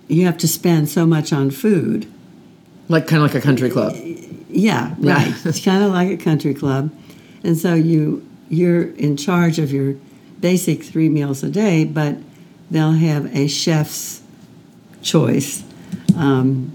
you 0.08 0.24
have 0.26 0.38
to 0.38 0.48
spend 0.48 0.88
so 0.88 1.06
much 1.06 1.32
on 1.32 1.50
food. 1.50 2.06
Like 2.88 3.06
kind 3.08 3.22
of 3.24 3.32
like 3.32 3.42
a 3.42 3.44
country 3.44 3.70
club. 3.70 3.94
Yeah, 4.48 4.94
Yeah. 5.00 5.14
right. 5.14 5.34
it's 5.46 5.64
kind 5.64 5.82
of 5.82 5.90
like 5.90 6.10
a 6.10 6.16
country 6.16 6.54
club, 6.54 6.90
and 7.42 7.58
so 7.58 7.74
you 7.74 8.24
you're 8.48 8.82
in 8.92 9.16
charge 9.16 9.58
of 9.58 9.72
your 9.72 9.96
basic 10.40 10.84
three 10.84 11.08
meals 11.08 11.42
a 11.42 11.50
day, 11.50 11.84
but 11.84 12.16
they'll 12.70 12.92
have 12.92 13.34
a 13.36 13.46
chef's 13.48 14.22
choice, 15.02 15.62
um, 16.16 16.72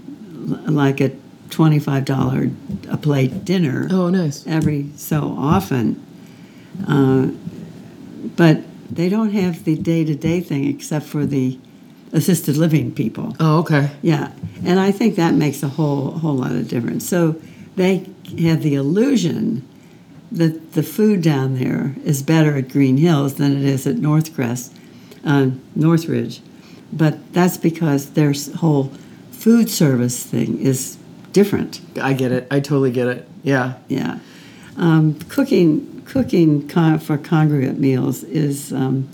like 0.66 1.00
a 1.00 1.10
twenty-five 1.50 2.04
dollar 2.04 2.50
a 2.88 2.96
plate 2.96 3.44
dinner 3.44 3.88
Oh, 3.90 4.08
nice. 4.08 4.46
every 4.46 4.88
so 4.96 5.34
often. 5.38 6.02
Uh, 6.88 7.28
but 8.36 8.62
they 8.90 9.08
don't 9.08 9.30
have 9.32 9.64
the 9.64 9.76
day-to-day 9.76 10.40
thing 10.40 10.66
except 10.68 11.04
for 11.06 11.26
the 11.26 11.58
assisted 12.12 12.56
living 12.56 12.92
people. 12.94 13.36
Oh, 13.40 13.58
okay. 13.60 13.90
Yeah, 14.02 14.32
and 14.64 14.78
I 14.80 14.90
think 14.90 15.16
that 15.16 15.34
makes 15.34 15.62
a 15.62 15.68
whole 15.68 16.12
whole 16.12 16.34
lot 16.36 16.52
of 16.52 16.68
difference. 16.68 17.06
So 17.08 17.36
they 17.76 18.06
have 18.40 18.62
the 18.62 18.74
illusion 18.74 19.66
that 20.30 20.72
the 20.72 20.82
food 20.82 21.20
down 21.22 21.58
there 21.58 21.94
is 22.04 22.22
better 22.22 22.56
at 22.56 22.68
Green 22.70 22.96
Hills 22.96 23.34
than 23.34 23.52
it 23.56 23.64
is 23.64 23.86
at 23.86 23.96
Northcrest, 23.96 24.72
uh, 25.24 25.50
Northridge, 25.74 26.40
but 26.92 27.32
that's 27.32 27.56
because 27.56 28.10
their 28.10 28.32
whole 28.56 28.92
food 29.30 29.70
service 29.70 30.22
thing 30.24 30.58
is 30.60 30.96
different. 31.32 31.80
I 32.00 32.12
get 32.12 32.32
it. 32.32 32.46
I 32.50 32.60
totally 32.60 32.90
get 32.90 33.08
it. 33.08 33.28
Yeah. 33.42 33.74
Yeah, 33.88 34.18
um, 34.76 35.14
cooking 35.28 36.02
cooking 36.06 36.68
con- 36.68 36.98
for 36.98 37.16
congregate 37.18 37.78
meals 37.78 38.22
is 38.24 38.72
um, 38.72 39.08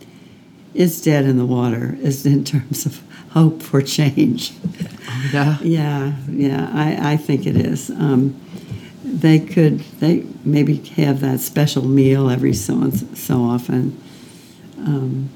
is 0.74 1.00
dead 1.02 1.24
in 1.24 1.36
the 1.38 1.46
water, 1.46 1.96
is 2.00 2.24
in 2.34 2.44
terms 2.44 2.86
of 2.86 3.02
hope 3.30 3.62
for 3.62 3.82
change. 3.82 4.52
Yeah. 5.32 5.56
Yeah, 5.62 6.12
yeah, 6.30 6.70
I, 6.72 7.12
I 7.12 7.16
think 7.16 7.44
it 7.46 7.56
is. 7.56 7.90
Um, 7.90 8.38
they 9.02 9.40
could 9.40 9.80
they 10.00 10.24
maybe 10.44 10.76
have 10.96 11.20
that 11.20 11.40
special 11.40 11.84
meal 11.84 12.30
every 12.30 12.52
so 12.54 12.74
and 12.82 13.18
so 13.18 13.42
often, 13.42 14.00
um, 14.78 15.30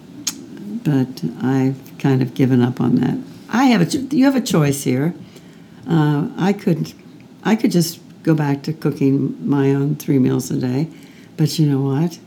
but 0.84 1.22
I've 1.42 1.78
kind 1.98 2.22
of 2.22 2.34
given 2.34 2.62
up 2.62 2.80
on 2.80 2.96
that. 2.96 3.18
I 3.48 3.66
have 3.66 3.82
a 3.82 3.98
you 4.14 4.24
have 4.24 4.36
a 4.36 4.40
choice 4.40 4.84
here. 4.84 5.14
Uh, 5.88 6.28
I 6.36 6.52
could 6.52 6.92
I 7.44 7.56
could 7.56 7.70
just 7.70 8.00
go 8.22 8.34
back 8.34 8.62
to 8.62 8.72
cooking 8.72 9.36
my 9.48 9.70
own 9.74 9.96
three 9.96 10.18
meals 10.18 10.50
a 10.50 10.58
day, 10.58 10.88
but 11.36 11.58
you 11.58 11.66
know 11.66 11.80
what? 11.80 12.18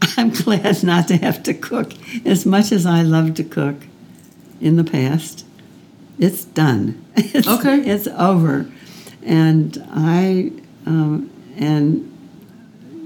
I'm 0.16 0.30
glad 0.30 0.82
not 0.82 1.08
to 1.08 1.16
have 1.16 1.42
to 1.44 1.54
cook 1.54 1.92
as 2.24 2.46
much 2.46 2.72
as 2.72 2.86
I 2.86 3.02
loved 3.02 3.36
to 3.36 3.44
cook 3.44 3.76
in 4.60 4.76
the 4.76 4.84
past. 4.84 5.44
It's 6.18 6.44
done. 6.44 7.02
It's, 7.16 7.48
Okay. 7.48 7.80
It's 7.80 8.06
over. 8.08 8.70
And 9.22 9.82
I, 9.90 10.52
um, 10.84 11.30
and 11.56 12.12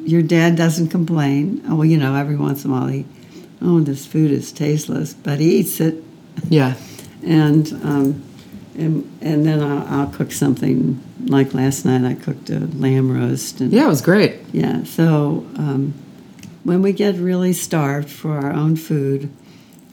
your 0.04 0.22
dad 0.22 0.56
doesn't 0.56 0.88
complain. 0.88 1.62
Oh, 1.68 1.76
well, 1.76 1.84
you 1.84 1.96
know, 1.96 2.14
every 2.14 2.36
once 2.36 2.64
in 2.64 2.70
a 2.70 2.74
while 2.74 2.88
he, 2.88 3.06
oh, 3.62 3.80
this 3.80 4.06
food 4.06 4.30
is 4.30 4.52
tasteless, 4.52 5.14
but 5.14 5.38
he 5.38 5.56
eats 5.58 5.80
it. 5.80 6.02
Yeah. 6.48 6.74
And, 7.24 7.70
um, 7.84 8.22
and, 8.76 9.18
and 9.20 9.44
then 9.44 9.62
I'll, 9.62 9.86
I'll 10.00 10.06
cook 10.06 10.32
something 10.32 11.02
like 11.26 11.52
last 11.52 11.84
night 11.84 12.04
I 12.04 12.14
cooked 12.14 12.48
a 12.50 12.60
lamb 12.60 13.10
roast. 13.12 13.60
And 13.60 13.72
Yeah, 13.72 13.84
it 13.84 13.88
was 13.88 14.00
great. 14.00 14.36
yeah, 14.52 14.84
so 14.84 15.46
um, 15.56 15.92
when 16.64 16.80
we 16.82 16.92
get 16.92 17.16
really 17.16 17.52
starved 17.52 18.08
for 18.08 18.38
our 18.38 18.52
own 18.52 18.76
food 18.76 19.30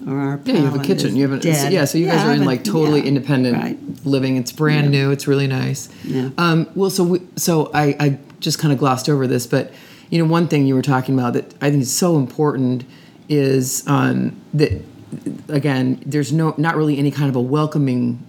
or 0.07 0.17
our 0.17 0.39
Yeah, 0.45 0.55
you 0.59 0.65
have 0.65 0.75
a 0.79 0.83
kitchen. 0.83 1.15
You 1.17 1.27
have 1.29 1.37
a, 1.37 1.41
dead. 1.41 1.73
yeah. 1.73 1.83
So 1.85 1.97
you 1.97 2.05
guys 2.07 2.25
are 2.25 2.31
in 2.33 2.45
like 2.45 2.63
totally 2.63 3.01
yeah, 3.01 3.07
independent 3.07 3.57
Right. 3.57 3.77
living. 4.05 4.37
It's 4.37 4.51
brand 4.53 4.89
new. 4.91 5.11
It's 5.11 5.27
really 5.27 5.47
nice. 5.47 5.89
Yeah. 6.05 6.29
Um, 6.37 6.69
well, 6.75 6.89
so 6.89 7.03
we, 7.03 7.21
so 7.35 7.69
I, 7.73 7.95
I 7.99 8.19
just 8.39 8.59
kind 8.59 8.71
of 8.71 8.79
glossed 8.79 9.09
over 9.09 9.27
this, 9.27 9.45
but 9.47 9.73
you 10.09 10.19
know, 10.19 10.31
one 10.31 10.47
thing 10.47 10.65
you 10.65 10.75
were 10.75 10.81
talking 10.81 11.13
about 11.19 11.33
that 11.33 11.53
I 11.61 11.69
think 11.71 11.81
is 11.81 11.93
so 11.93 12.15
important 12.15 12.85
is 13.29 13.85
um, 13.87 14.39
that 14.53 14.81
again, 15.49 16.01
there's 16.05 16.31
no 16.31 16.53
not 16.57 16.75
really 16.75 16.97
any 16.97 17.11
kind 17.11 17.29
of 17.29 17.35
a 17.35 17.41
welcoming 17.41 18.23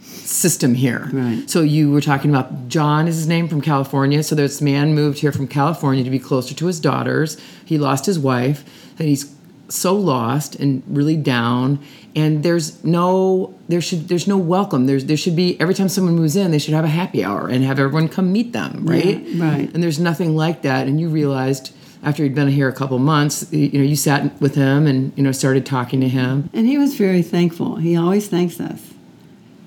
system 0.00 0.74
here. 0.74 1.08
Right. 1.12 1.48
So 1.48 1.62
you 1.62 1.90
were 1.90 2.00
talking 2.00 2.30
about 2.30 2.68
John 2.68 3.08
is 3.08 3.16
his 3.16 3.26
name 3.26 3.48
from 3.48 3.60
California. 3.60 4.22
So 4.22 4.34
this 4.34 4.60
man 4.60 4.94
moved 4.94 5.18
here 5.18 5.32
from 5.32 5.48
California 5.48 6.04
to 6.04 6.10
be 6.10 6.18
closer 6.18 6.54
to 6.54 6.66
his 6.66 6.80
daughters. 6.80 7.38
He 7.64 7.78
lost 7.78 8.06
his 8.06 8.18
wife, 8.18 8.64
and 8.98 9.08
he's 9.08 9.34
so 9.68 9.94
lost 9.94 10.54
and 10.56 10.82
really 10.88 11.16
down. 11.16 11.78
And 12.16 12.42
there's 12.42 12.82
no 12.84 13.54
there 13.68 13.80
should 13.80 14.08
there's 14.08 14.26
no 14.26 14.38
welcome. 14.38 14.86
There's 14.86 15.04
there 15.04 15.16
should 15.16 15.36
be 15.36 15.60
every 15.60 15.74
time 15.74 15.88
someone 15.88 16.16
moves 16.16 16.36
in, 16.36 16.50
they 16.50 16.58
should 16.58 16.74
have 16.74 16.84
a 16.84 16.88
happy 16.88 17.24
hour 17.24 17.48
and 17.48 17.64
have 17.64 17.78
everyone 17.78 18.08
come 18.08 18.32
meet 18.32 18.52
them, 18.52 18.86
right? 18.86 19.20
Yeah, 19.20 19.44
right. 19.44 19.72
And 19.72 19.82
there's 19.82 19.98
nothing 19.98 20.36
like 20.36 20.62
that. 20.62 20.86
And 20.86 21.00
you 21.00 21.08
realized 21.08 21.72
after 22.02 22.22
he'd 22.22 22.34
been 22.34 22.48
here 22.48 22.68
a 22.68 22.72
couple 22.72 22.98
months, 22.98 23.52
you 23.52 23.78
know, 23.78 23.84
you 23.84 23.96
sat 23.96 24.40
with 24.40 24.54
him 24.54 24.86
and 24.86 25.12
you 25.16 25.22
know 25.22 25.32
started 25.32 25.66
talking 25.66 26.00
to 26.00 26.08
him. 26.08 26.48
And 26.52 26.66
he 26.66 26.78
was 26.78 26.94
very 26.96 27.22
thankful. 27.22 27.76
He 27.76 27.96
always 27.96 28.28
thanks 28.28 28.60
us 28.60 28.94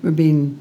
for 0.00 0.10
being 0.10 0.60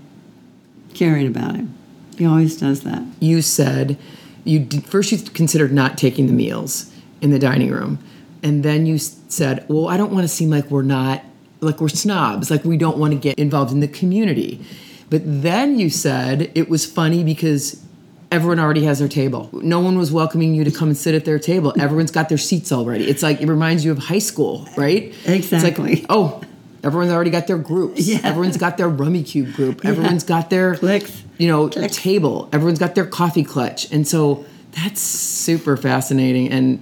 caring 0.94 1.28
about 1.28 1.56
him. 1.56 1.74
He 2.18 2.26
always 2.26 2.58
does 2.58 2.82
that. 2.82 3.02
you 3.20 3.42
said 3.42 3.98
you 4.44 4.60
did, 4.60 4.86
first 4.86 5.12
you 5.12 5.18
considered 5.18 5.72
not 5.72 5.98
taking 5.98 6.28
the 6.28 6.34
meals 6.34 6.92
in 7.22 7.32
the 7.32 7.40
dining 7.40 7.72
room 7.72 8.00
and 8.44 8.64
then 8.64 8.86
you 8.86 8.98
said 8.98 9.66
well 9.68 9.88
i 9.88 9.98
don't 9.98 10.12
want 10.12 10.24
to 10.24 10.28
seem 10.28 10.50
like 10.50 10.66
we're 10.70 10.82
not 10.82 11.24
like 11.62 11.80
we're 11.80 11.90
snobs 11.90 12.50
like 12.52 12.64
we 12.66 12.78
don't 12.78 12.98
want 12.98 13.14
to 13.14 13.20
get 13.20 13.38
involved 13.38 13.72
in 13.72 13.80
the 13.80 13.88
community 13.88 14.64
but 15.10 15.22
then 15.26 15.78
you 15.80 15.90
said 15.90 16.52
it 16.56 16.70
was 16.70 16.86
funny 16.86 17.24
because 17.24 17.84
everyone 18.32 18.60
already 18.60 18.84
has 18.86 19.00
their 19.00 19.08
table. 19.10 19.50
No 19.54 19.80
one 19.82 19.98
was 19.98 20.12
welcoming 20.12 20.56
you 20.56 20.64
to 20.64 20.72
come 20.72 20.88
and 20.88 20.98
sit 20.98 21.14
at 21.14 21.26
their 21.26 21.38
table. 21.40 21.74
Everyone's 21.80 22.12
got 22.12 22.30
their 22.30 22.38
seats 22.38 22.72
already. 22.72 23.10
It's 23.10 23.22
like 23.22 23.42
it 23.42 23.48
reminds 23.48 23.84
you 23.86 23.92
of 23.92 23.98
high 23.98 24.20
school 24.20 24.68
right? 24.78 25.14
Exactly. 25.26 25.94
it's 25.94 26.02
like 26.02 26.06
oh 26.10 26.42
everyone's 26.84 27.12
already 27.12 27.30
got 27.30 27.48
their 27.48 27.58
groups. 27.58 28.08
Yeah. 28.08 28.20
everyone's 28.24 28.58
got 28.58 28.78
their 28.78 28.90
Rummikub 28.90 29.54
group. 29.54 29.86
Everyone's 29.86 30.24
got 30.24 30.50
their 30.50 30.76
Clicks. 30.76 31.24
you 31.38 31.48
know 31.48 31.70
Clicks. 31.70 31.98
table. 31.98 32.50
Everyone's 32.54 32.80
got 32.80 32.96
their 32.96 33.06
coffee 33.06 33.44
clutch. 33.44 33.92
And 33.92 34.08
so 34.08 34.46
that's 34.72 35.02
super 35.02 35.76
fascinating. 35.78 36.50
And 36.52 36.82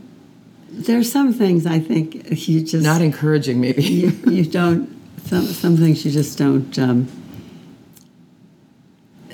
There's 0.70 1.12
some 1.12 1.34
things 1.34 1.66
I 1.66 1.80
think 1.80 2.48
you 2.48 2.64
just 2.64 2.84
not 2.84 3.02
encouraging 3.02 3.60
maybe. 3.60 3.84
You, 3.84 4.10
you 4.32 4.46
don't 4.46 4.88
some 5.26 5.46
some 5.48 5.76
things 5.78 6.06
you 6.06 6.12
just 6.12 6.38
don't 6.38 6.78
um, 6.80 7.08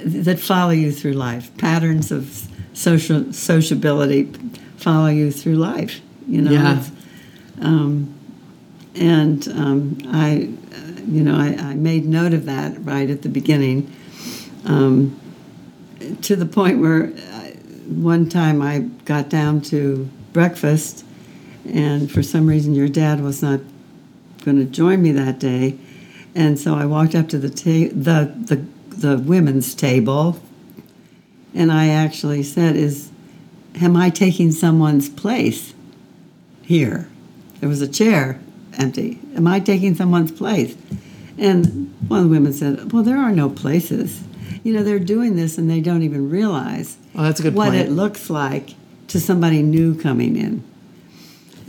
that 0.06 0.40
follow 0.40 0.72
you 0.72 0.92
through 0.92 1.14
life. 1.14 1.56
Patterns 1.58 2.12
of 2.12 2.48
social 2.74 3.34
sociability 3.34 4.32
follow 4.78 5.08
you 5.08 5.32
through 5.32 5.56
life. 5.56 6.02
You 6.28 6.42
know, 6.42 6.52
Yeah. 6.52 6.84
Um, 7.62 8.14
and 8.96 9.48
um, 9.50 9.98
I, 10.08 10.50
uh, 10.74 11.02
you 11.08 11.24
know, 11.24 11.36
I, 11.36 11.56
I, 11.72 11.74
made 11.74 12.06
note 12.06 12.34
of 12.34 12.46
that 12.46 12.84
right 12.86 13.10
at 13.10 13.22
the 13.22 13.30
beginning, 13.30 13.92
um, 14.66 15.20
to 16.22 16.36
the 16.36 16.46
point 16.46 16.80
where 16.80 17.14
I, 17.32 17.56
one 17.88 18.30
time 18.30 18.62
I 18.62 18.80
got 19.06 19.30
down 19.30 19.62
to 19.62 20.10
breakfast, 20.34 21.06
and 21.66 22.12
for 22.12 22.24
some 22.24 22.48
reason 22.48 22.74
your 22.74 22.90
dad 22.90 23.22
was 23.22 23.42
not 23.42 23.62
going 24.44 24.58
to 24.58 24.66
join 24.66 25.02
me 25.02 25.12
that 25.14 25.40
day, 25.40 25.78
and 26.34 26.60
so 26.60 26.76
I 26.76 26.86
walked 26.86 27.16
up 27.16 27.28
to 27.30 27.38
the 27.38 27.50
ta- 27.50 27.94
the 27.94 28.34
the 28.36 28.66
the 29.02 29.18
women's 29.18 29.75
table, 29.75 30.40
and 31.54 31.72
I 31.72 31.90
actually 31.90 32.44
said, 32.44 32.75
"Is 32.75 33.10
am 33.82 33.96
I 33.96 34.10
taking 34.10 34.52
someone's 34.52 35.10
place 35.10 35.74
here?" 36.64 37.08
There 37.60 37.70
was 37.70 37.82
a 37.82 37.88
chair 37.88 38.40
empty. 38.78 39.20
Am 39.36 39.48
I 39.48 39.60
taking 39.60 39.96
someone's 39.96 40.32
place? 40.32 40.75
And 41.38 41.94
one 42.08 42.20
of 42.20 42.25
the 42.25 42.32
women 42.32 42.54
said, 42.54 42.92
Well, 42.92 43.04
there 43.04 43.18
are 43.18 43.32
no 43.32 43.50
places. 43.50 44.24
You 44.64 44.74
know, 44.74 44.84
they're 44.84 45.00
doing 45.00 45.36
this 45.36 45.58
and 45.58 45.70
they 45.70 45.82
don't 45.82 46.04
even 46.04 46.30
realize 46.30 46.98
oh, 47.16 47.24
that's 47.24 47.40
a 47.40 47.44
good 47.44 47.56
what 47.56 47.72
point. 47.72 47.82
it 47.82 47.92
looks 47.92 48.30
like 48.30 48.75
to 49.08 49.20
somebody 49.20 49.62
new 49.62 50.00
coming 50.00 50.36
in. 50.36 50.64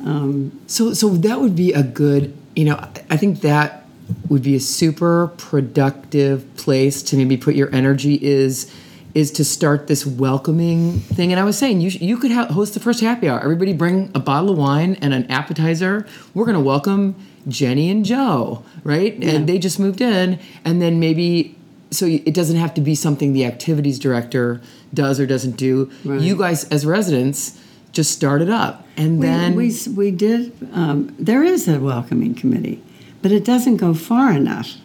Um, 0.05 0.61
so, 0.67 0.95
so 0.95 1.09
that 1.11 1.41
would 1.41 1.57
be 1.57 1.73
a 1.73 1.83
good, 1.83 2.37
you 2.55 2.65
know, 2.65 2.77
I 3.11 3.17
think 3.17 3.41
that 3.41 3.86
would 4.29 4.43
be 4.43 4.55
a 4.55 4.61
super 4.61 5.29
productive 5.37 6.55
place 6.57 7.03
to 7.05 7.17
maybe 7.17 7.37
put 7.37 7.55
your 7.55 7.75
energy 7.75 8.15
is 8.23 8.73
is 9.15 9.31
to 9.31 9.43
start 9.43 9.87
this 9.87 10.05
welcoming 10.05 11.01
thing. 11.01 11.33
And 11.33 11.41
I 11.41 11.45
was 11.45 11.57
saying, 11.57 11.81
you, 11.81 11.89
you 11.89 12.19
could 12.19 12.31
ha- 12.31 12.49
host 12.49 12.75
the 12.75 12.81
first 12.81 13.01
happy 13.01 13.31
hour. 13.31 13.41
Everybody 13.41 13.73
bring 13.73 14.11
a 14.15 14.21
bottle 14.21 14.51
of 14.51 14.59
wine 14.59 14.99
and 15.01 15.15
an 15.15 15.25
appetizer. 15.31 16.07
We're 16.35 16.45
going 16.45 16.59
to 16.59 16.61
welcome 16.61 17.15
Jenny 17.49 17.89
and 17.89 18.05
Joe, 18.05 18.63
right? 18.85 19.17
Yeah. 19.17 19.31
And 19.31 19.49
they 19.49 19.59
just 19.59 19.81
moved 19.81 20.03
in. 20.03 20.39
And 20.67 20.83
then 20.83 21.01
maybe, 21.01 21.57
so 21.91 22.05
it 22.05 22.35
doesn't 22.35 22.59
have 22.59 22.75
to 22.75 22.83
be 22.83 22.95
something 22.95 23.33
the 23.33 23.47
activities 23.47 23.99
director 23.99 24.61
does 24.93 25.19
or 25.19 25.25
doesn't 25.25 25.57
do. 25.57 25.91
Right. 26.05 26.21
You 26.21 26.37
guys, 26.37 26.69
as 26.69 26.85
residents, 26.85 27.59
just 27.93 28.13
start 28.13 28.43
it 28.43 28.51
up. 28.51 28.87
And 28.99 29.19
we, 29.19 29.27
then. 29.27 29.55
We, 29.57 29.75
we 29.97 30.11
did, 30.11 30.53
um, 30.75 31.17
there 31.19 31.43
is 31.43 31.69
a 31.69 31.81
welcoming 31.81 32.35
committee, 32.35 32.83
but 33.23 33.33
it 33.33 33.45
doesn't 33.45 33.77
go 33.77 33.95
far 33.95 34.33
enough 34.33 34.77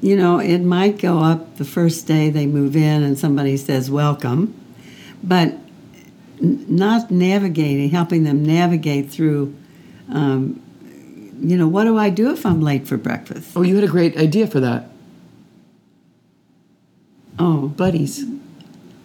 you 0.00 0.16
know, 0.16 0.38
it 0.38 0.58
might 0.60 0.98
go 0.98 1.18
up 1.18 1.56
the 1.56 1.64
first 1.64 2.06
day 2.06 2.30
they 2.30 2.46
move 2.46 2.74
in 2.74 3.02
and 3.02 3.18
somebody 3.18 3.56
says 3.56 3.90
welcome, 3.90 4.54
but 5.22 5.54
not 6.40 7.10
navigating, 7.10 7.90
helping 7.90 8.24
them 8.24 8.44
navigate 8.44 9.10
through. 9.10 9.54
Um, 10.10 10.62
you 11.38 11.56
know, 11.56 11.68
what 11.68 11.84
do 11.84 11.98
I 11.98 12.08
do 12.08 12.32
if 12.32 12.46
I'm 12.46 12.62
late 12.62 12.88
for 12.88 12.96
breakfast? 12.96 13.52
Oh, 13.54 13.62
you 13.62 13.74
had 13.74 13.84
a 13.84 13.88
great 13.88 14.16
idea 14.16 14.46
for 14.46 14.60
that. 14.60 14.90
Oh, 17.38 17.68
buddies. 17.68 18.24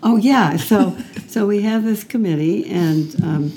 Oh 0.02 0.18
yeah. 0.18 0.58
So 0.58 0.98
so 1.28 1.48
we 1.48 1.62
have 1.62 1.84
this 1.84 2.04
committee, 2.04 2.70
and 2.70 3.24
um, 3.24 3.54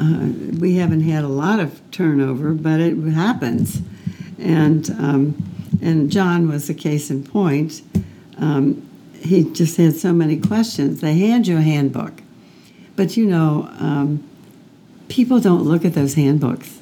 uh, 0.00 0.58
we 0.58 0.76
haven't 0.76 1.02
had 1.02 1.24
a 1.24 1.28
lot 1.28 1.60
of 1.60 1.80
turnover, 1.90 2.52
but 2.52 2.80
it 2.80 2.96
happens, 3.12 3.80
and. 4.38 4.90
Um, 4.90 5.46
and 5.82 6.10
John 6.10 6.48
was 6.48 6.68
a 6.68 6.74
case 6.74 7.10
in 7.10 7.24
point. 7.24 7.82
Um, 8.38 8.86
he 9.14 9.44
just 9.44 9.76
had 9.76 9.96
so 9.96 10.12
many 10.12 10.38
questions. 10.38 11.00
They 11.00 11.14
hand 11.14 11.46
you 11.46 11.58
a 11.58 11.62
handbook, 11.62 12.22
but 12.96 13.16
you 13.16 13.26
know, 13.26 13.68
um, 13.78 14.26
people 15.08 15.40
don't 15.40 15.62
look 15.62 15.84
at 15.84 15.94
those 15.94 16.14
handbooks. 16.14 16.78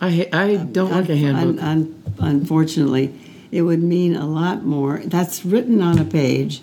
I 0.00 0.28
I 0.32 0.56
don't 0.56 0.90
like 0.90 1.08
a 1.08 1.16
handbook. 1.16 1.62
Un, 1.62 1.68
un, 1.68 2.02
unfortunately, 2.18 3.14
it 3.50 3.62
would 3.62 3.82
mean 3.82 4.14
a 4.14 4.26
lot 4.26 4.64
more. 4.64 4.98
That's 5.04 5.44
written 5.44 5.80
on 5.80 5.98
a 5.98 6.04
page. 6.04 6.62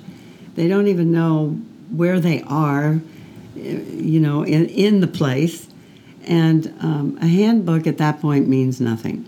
They 0.56 0.68
don't 0.68 0.88
even 0.88 1.12
know 1.12 1.60
where 1.90 2.20
they 2.20 2.42
are, 2.44 3.02
you 3.56 4.20
know, 4.20 4.44
in, 4.44 4.68
in 4.68 5.02
the 5.02 5.08
place. 5.08 5.68
And 6.26 6.74
um, 6.82 7.18
a 7.22 7.28
handbook 7.28 7.88
at 7.88 7.98
that 8.00 8.20
point 8.20 8.48
means 8.48 8.82
nothing. 8.82 9.26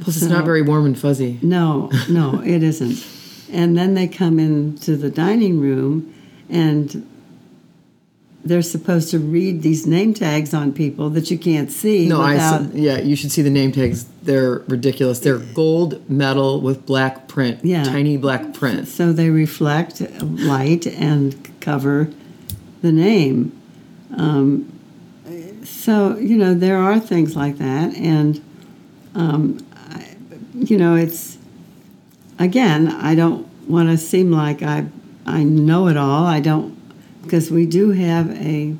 Plus, 0.00 0.16
so, 0.16 0.24
it's 0.24 0.32
not 0.32 0.44
very 0.44 0.62
warm 0.62 0.86
and 0.86 0.98
fuzzy. 0.98 1.38
No, 1.42 1.90
no, 2.08 2.40
it 2.42 2.62
isn't. 2.62 3.06
And 3.52 3.76
then 3.76 3.94
they 3.94 4.06
come 4.08 4.38
into 4.38 4.96
the 4.96 5.10
dining 5.10 5.60
room 5.60 6.14
and 6.48 7.06
they're 8.44 8.62
supposed 8.62 9.10
to 9.10 9.18
read 9.18 9.62
these 9.62 9.86
name 9.86 10.14
tags 10.14 10.54
on 10.54 10.72
people 10.72 11.10
that 11.10 11.30
you 11.30 11.38
can't 11.38 11.70
see. 11.70 12.08
No, 12.08 12.20
without... 12.20 12.62
I 12.62 12.64
yeah, 12.72 12.98
you 12.98 13.14
should 13.14 13.30
see 13.30 13.42
the 13.42 13.50
name 13.50 13.72
tags. 13.72 14.04
They're 14.22 14.60
ridiculous. 14.60 15.20
They're 15.20 15.38
gold 15.38 16.08
metal 16.08 16.60
with 16.60 16.86
black 16.86 17.28
print, 17.28 17.62
yeah. 17.64 17.84
tiny 17.84 18.16
black 18.16 18.54
print. 18.54 18.88
So 18.88 19.12
they 19.12 19.28
reflect 19.28 20.00
light 20.22 20.86
and 20.86 21.60
cover 21.60 22.10
the 22.80 22.92
name. 22.92 23.52
Um, 24.16 24.79
so 25.80 26.16
you 26.18 26.36
know 26.36 26.54
there 26.54 26.76
are 26.76 27.00
things 27.00 27.34
like 27.34 27.56
that, 27.58 27.94
and 27.96 28.40
um, 29.14 29.58
you 30.54 30.76
know, 30.76 30.94
it's 30.94 31.38
again, 32.38 32.88
I 32.88 33.14
don't 33.14 33.46
want 33.68 33.88
to 33.88 33.96
seem 33.96 34.30
like 34.30 34.62
I 34.62 34.86
I 35.26 35.42
know 35.42 35.88
it 35.88 35.96
all. 35.96 36.26
I 36.26 36.40
don't 36.40 36.76
because 37.22 37.50
we 37.50 37.66
do 37.66 37.90
have 37.90 38.30
a 38.32 38.76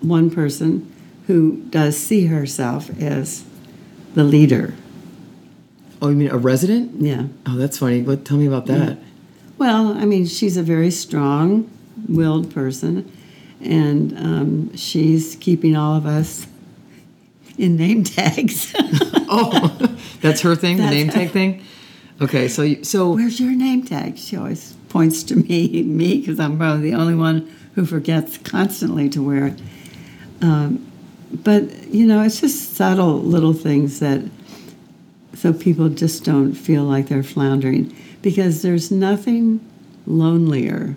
one 0.00 0.30
person 0.30 0.90
who 1.26 1.62
does 1.70 1.96
see 1.96 2.26
herself 2.26 2.90
as 3.00 3.44
the 4.14 4.24
leader. 4.24 4.74
Oh, 6.00 6.08
you 6.08 6.16
mean 6.16 6.30
a 6.30 6.36
resident? 6.36 7.00
Yeah. 7.00 7.26
Oh, 7.46 7.56
that's 7.56 7.78
funny. 7.78 8.02
But 8.02 8.24
tell 8.24 8.36
me 8.36 8.46
about 8.46 8.66
that. 8.66 8.98
Yeah. 8.98 9.04
Well, 9.56 9.96
I 9.96 10.04
mean, 10.04 10.26
she's 10.26 10.56
a 10.56 10.62
very 10.62 10.90
strong-willed 10.90 12.52
person, 12.52 13.10
and 13.64 14.18
um, 14.18 14.76
she's 14.76 15.36
keeping 15.36 15.76
all 15.76 15.96
of 15.96 16.06
us 16.06 16.46
in 17.58 17.76
name 17.76 18.04
tags. 18.04 18.74
oh, 18.78 19.96
that's 20.20 20.40
her 20.42 20.54
thing, 20.54 20.78
that's 20.78 20.90
the 20.90 20.96
name 20.96 21.10
tag 21.10 21.30
thing. 21.30 21.64
Okay, 22.20 22.48
so 22.48 22.82
so 22.82 23.12
where's 23.12 23.40
your 23.40 23.52
name 23.52 23.84
tag? 23.84 24.16
She 24.18 24.36
always 24.36 24.74
points 24.88 25.22
to 25.24 25.36
me, 25.36 25.82
me, 25.82 26.20
because 26.20 26.38
I'm 26.38 26.56
probably 26.56 26.90
the 26.90 26.96
only 26.96 27.14
one 27.14 27.52
who 27.74 27.84
forgets 27.84 28.38
constantly 28.38 29.08
to 29.10 29.22
wear 29.22 29.46
it. 29.48 29.60
Um, 30.40 30.86
but 31.32 31.88
you 31.88 32.06
know, 32.06 32.22
it's 32.22 32.40
just 32.40 32.74
subtle 32.74 33.20
little 33.20 33.52
things 33.52 34.00
that 34.00 34.22
so 35.34 35.52
people 35.52 35.88
just 35.88 36.24
don't 36.24 36.54
feel 36.54 36.84
like 36.84 37.08
they're 37.08 37.22
floundering 37.22 37.94
because 38.22 38.62
there's 38.62 38.90
nothing 38.90 39.60
lonelier 40.06 40.94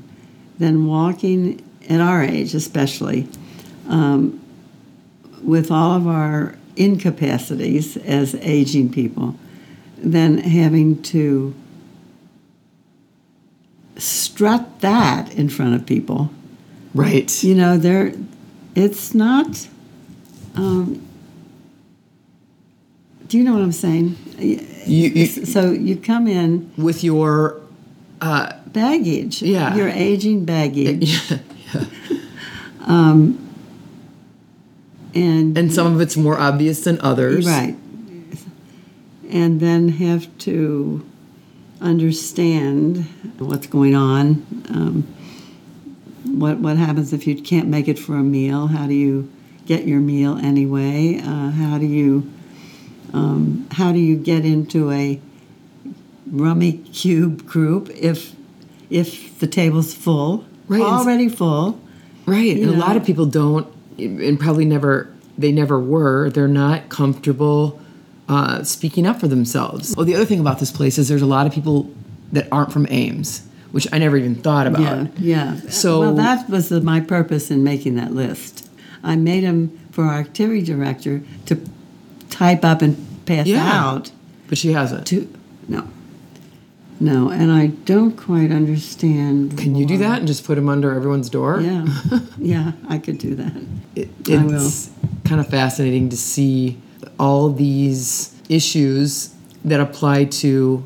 than 0.60 0.86
walking 0.86 1.62
at 1.90 2.02
our 2.02 2.24
age, 2.24 2.54
especially. 2.54 3.28
Um, 3.88 4.42
with 5.42 5.72
all 5.72 5.96
of 5.96 6.08
our 6.08 6.56
incapacities 6.76 7.98
as 7.98 8.36
aging 8.36 8.92
people 8.92 9.36
than 9.98 10.38
having 10.38 11.02
to 11.02 11.56
strut 13.98 14.80
that 14.82 15.34
in 15.34 15.50
front 15.50 15.74
of 15.76 15.86
people. 15.86 16.30
Right. 16.94 17.44
You 17.44 17.56
know, 17.56 17.78
there, 17.78 18.14
it's 18.76 19.14
not. 19.14 19.68
Um, 20.56 21.06
do 23.28 23.38
you 23.38 23.44
know 23.44 23.54
what 23.54 23.62
I'm 23.62 23.72
saying? 23.72 24.16
You, 24.38 24.60
you, 24.86 25.26
so 25.26 25.72
you 25.72 25.98
come 25.98 26.28
in 26.28 26.72
with 26.78 27.04
your 27.04 27.62
uh, 28.22 28.54
baggage. 28.68 29.42
Yeah. 29.42 29.76
Your 29.76 29.90
aging 29.90 30.46
baggage. 30.46 31.32
Yeah. 31.32 31.40
Um, 32.88 33.48
and 35.14 35.58
and 35.58 35.74
some 35.74 35.94
of 35.94 36.02
it's 36.02 36.18
more 36.18 36.40
obvious 36.40 36.84
than 36.84 37.00
others. 37.02 37.46
Right. 37.46 37.76
And 39.30 39.60
then 39.60 39.90
have 39.90 40.36
to 40.40 41.06
understand 41.82 43.06
what's 43.38 43.68
going 43.68 43.94
on. 43.94 44.46
Um, 44.70 45.04
what 46.24 46.60
what 46.60 46.78
happens 46.78 47.14
if 47.14 47.28
you 47.28 47.36
can't 47.42 47.68
make 47.68 47.88
it 47.88 48.00
for 48.00 48.16
a 48.16 48.24
meal? 48.24 48.68
How 48.68 48.88
do 48.88 48.94
you 48.94 49.30
get 49.66 49.86
your 49.86 50.00
meal 50.00 50.38
anyway? 50.38 51.20
Uh, 51.20 51.52
how 51.52 51.78
do 51.78 51.86
you 51.86 52.32
um, 53.14 53.68
how 53.72 53.92
do 53.92 54.00
you 54.00 54.16
get 54.16 54.46
into 54.46 54.92
a 54.92 55.20
Rummikub 56.30 57.46
group 57.46 57.90
if 57.90 58.34
if 58.90 59.38
the 59.40 59.48
table's 59.48 59.94
full? 59.94 60.46
Right 60.70 60.82
already 60.82 61.30
full 61.30 61.80
right 62.28 62.56
and 62.58 62.68
know. 62.68 62.74
a 62.74 62.78
lot 62.78 62.96
of 62.96 63.04
people 63.06 63.26
don't 63.26 63.68
and 63.98 64.40
probably 64.40 64.66
never 64.66 65.12
they 65.38 65.52
never 65.52 65.80
were 65.80 66.30
they're 66.30 66.48
not 66.48 66.90
comfortable 66.90 67.80
uh, 68.30 68.62
speaking 68.64 69.08
up 69.08 69.20
for 69.20 69.28
themselves 69.28 69.96
well 69.96 70.06
the 70.06 70.14
other 70.14 70.26
thing 70.26 70.40
about 70.40 70.60
this 70.60 70.72
place 70.72 70.98
is 70.98 71.08
there's 71.08 71.22
a 71.22 71.26
lot 71.26 71.48
of 71.48 71.54
people 71.54 71.90
that 72.34 72.48
aren't 72.52 72.72
from 72.72 72.86
ames 72.90 73.48
which 73.72 73.88
i 73.94 73.98
never 73.98 74.18
even 74.18 74.36
thought 74.36 74.68
about 74.68 74.82
yeah 74.82 75.08
yeah 75.18 75.70
so 75.70 76.00
well 76.02 76.14
that 76.16 76.48
was 76.50 76.70
the, 76.70 76.82
my 76.82 77.00
purpose 77.00 77.50
in 77.50 77.64
making 77.64 77.96
that 77.96 78.14
list 78.14 78.70
i 79.04 79.16
made 79.16 79.44
them 79.44 79.70
for 79.92 80.04
our 80.04 80.20
activity 80.20 80.62
director 80.62 81.22
to 81.46 81.60
type 82.30 82.64
up 82.64 82.82
and 82.82 82.96
pass 83.26 83.48
Yeah. 83.48 83.66
out. 83.66 84.12
But 84.48 84.58
she 84.58 84.72
hasn't. 84.72 85.08
To 85.08 85.28
no, 85.68 85.88
no, 87.00 87.30
and 87.30 87.52
I 87.52 87.68
don't 87.68 88.18
quite 88.18 88.52
understand. 88.52 89.58
Can 89.58 89.76
you 89.76 89.86
do 89.86 89.98
that 90.00 90.20
and 90.20 90.28
just 90.28 90.46
put 90.46 90.56
them 90.56 90.70
under 90.70 90.94
everyone's 90.94 91.30
door? 91.30 91.62
Yeah, 91.62 91.86
yeah, 92.38 92.72
I 92.90 92.98
could 92.98 93.18
do 93.18 93.36
that. 93.36 93.64
It, 93.96 94.10
I 94.30 94.44
will. 94.44 94.56
it's 94.56 94.90
kind 95.26 95.40
of 95.40 95.48
fascinating 95.48 96.10
to 96.10 96.18
see 96.18 96.80
all 97.20 97.50
these 97.50 98.34
issues 98.50 99.34
that 99.66 99.80
apply 99.80 100.26
to 100.26 100.84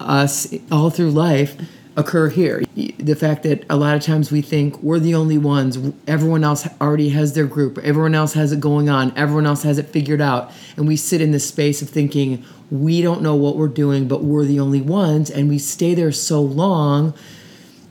us 0.00 0.52
all 0.70 0.90
through 0.90 1.10
life 1.10 1.56
occur 1.96 2.28
here. 2.28 2.62
The 2.74 3.14
fact 3.14 3.42
that 3.42 3.64
a 3.68 3.76
lot 3.76 3.96
of 3.96 4.02
times 4.02 4.30
we 4.30 4.40
think 4.40 4.82
we're 4.82 4.98
the 4.98 5.14
only 5.14 5.38
ones, 5.38 5.78
everyone 6.06 6.42
else 6.44 6.66
already 6.80 7.10
has 7.10 7.34
their 7.34 7.46
group, 7.46 7.78
everyone 7.78 8.14
else 8.14 8.32
has 8.32 8.52
it 8.52 8.60
going 8.60 8.88
on, 8.88 9.12
everyone 9.16 9.46
else 9.46 9.62
has 9.62 9.78
it 9.78 9.88
figured 9.88 10.20
out, 10.20 10.50
and 10.76 10.88
we 10.88 10.96
sit 10.96 11.20
in 11.20 11.32
this 11.32 11.46
space 11.46 11.82
of 11.82 11.90
thinking 11.90 12.44
we 12.70 13.02
don't 13.02 13.20
know 13.20 13.34
what 13.34 13.56
we're 13.56 13.68
doing, 13.68 14.08
but 14.08 14.24
we're 14.24 14.46
the 14.46 14.58
only 14.58 14.80
ones, 14.80 15.30
and 15.30 15.48
we 15.48 15.58
stay 15.58 15.94
there 15.94 16.12
so 16.12 16.40
long. 16.40 17.12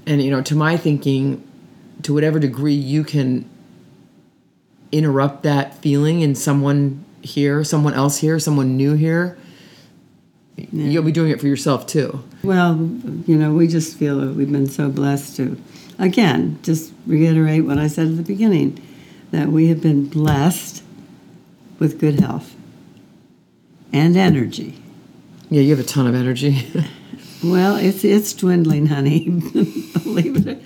And 0.08 0.22
you 0.24 0.32
know, 0.32 0.42
to 0.42 0.56
my 0.56 0.78
thinking, 0.78 1.48
to 2.02 2.14
whatever 2.14 2.40
degree 2.40 2.74
you 2.74 3.04
can 3.04 3.48
interrupt 4.92 5.44
that 5.44 5.76
feeling 5.76 6.22
in 6.22 6.34
someone 6.34 7.06
here, 7.22 7.64
someone 7.64 7.94
else 7.94 8.18
here, 8.18 8.40
someone 8.40 8.76
new 8.76 8.96
here, 8.96 9.38
you'll 10.58 11.04
be 11.04 11.12
doing 11.12 11.32
it 11.32 11.40
for 11.40 11.48
yourself 11.48 11.88
too. 11.88 12.24
Well, 12.44 12.78
you 13.26 13.38
know, 13.38 13.54
we 13.54 13.68
just 13.68 13.98
feel 13.98 14.20
that 14.20 14.36
we've 14.36 14.52
been 14.52 14.70
so 14.70 14.90
blessed 14.90 15.36
to, 15.38 15.62
again, 16.00 16.60
just 16.64 16.94
reiterate 17.06 17.66
what 17.66 17.78
I 17.78 17.88
said 17.88 18.08
at 18.08 18.18
the 18.18 18.24
beginning, 18.24 18.82
that 19.32 19.50
we 19.50 19.68
have 19.68 19.82
been 19.82 20.08
blessed 20.08 20.84
with 21.80 22.00
good 22.00 22.20
health 22.20 22.56
and 23.94 24.16
energy. 24.16 24.78
Yeah, 25.50 25.62
you 25.62 25.76
have 25.76 25.80
a 25.80 25.88
ton 25.88 26.08
of 26.08 26.16
energy. 26.16 26.68
Well, 27.44 27.76
it's 27.76 28.04
it's 28.04 28.34
dwindling, 28.34 28.86
honey. 28.86 29.28
believe 30.04 30.46
it, 30.46 30.62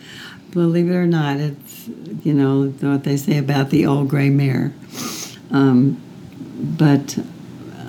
believe 0.51 0.89
it 0.89 0.93
or 0.93 1.07
not, 1.07 1.37
it's 1.37 1.87
you 2.25 2.33
know 2.33 2.67
what 2.81 3.05
they 3.05 3.15
say 3.15 3.37
about 3.37 3.69
the 3.69 3.85
old 3.85 4.09
gray 4.09 4.29
mare. 4.29 4.73
Um, 5.51 6.01
but 6.77 7.17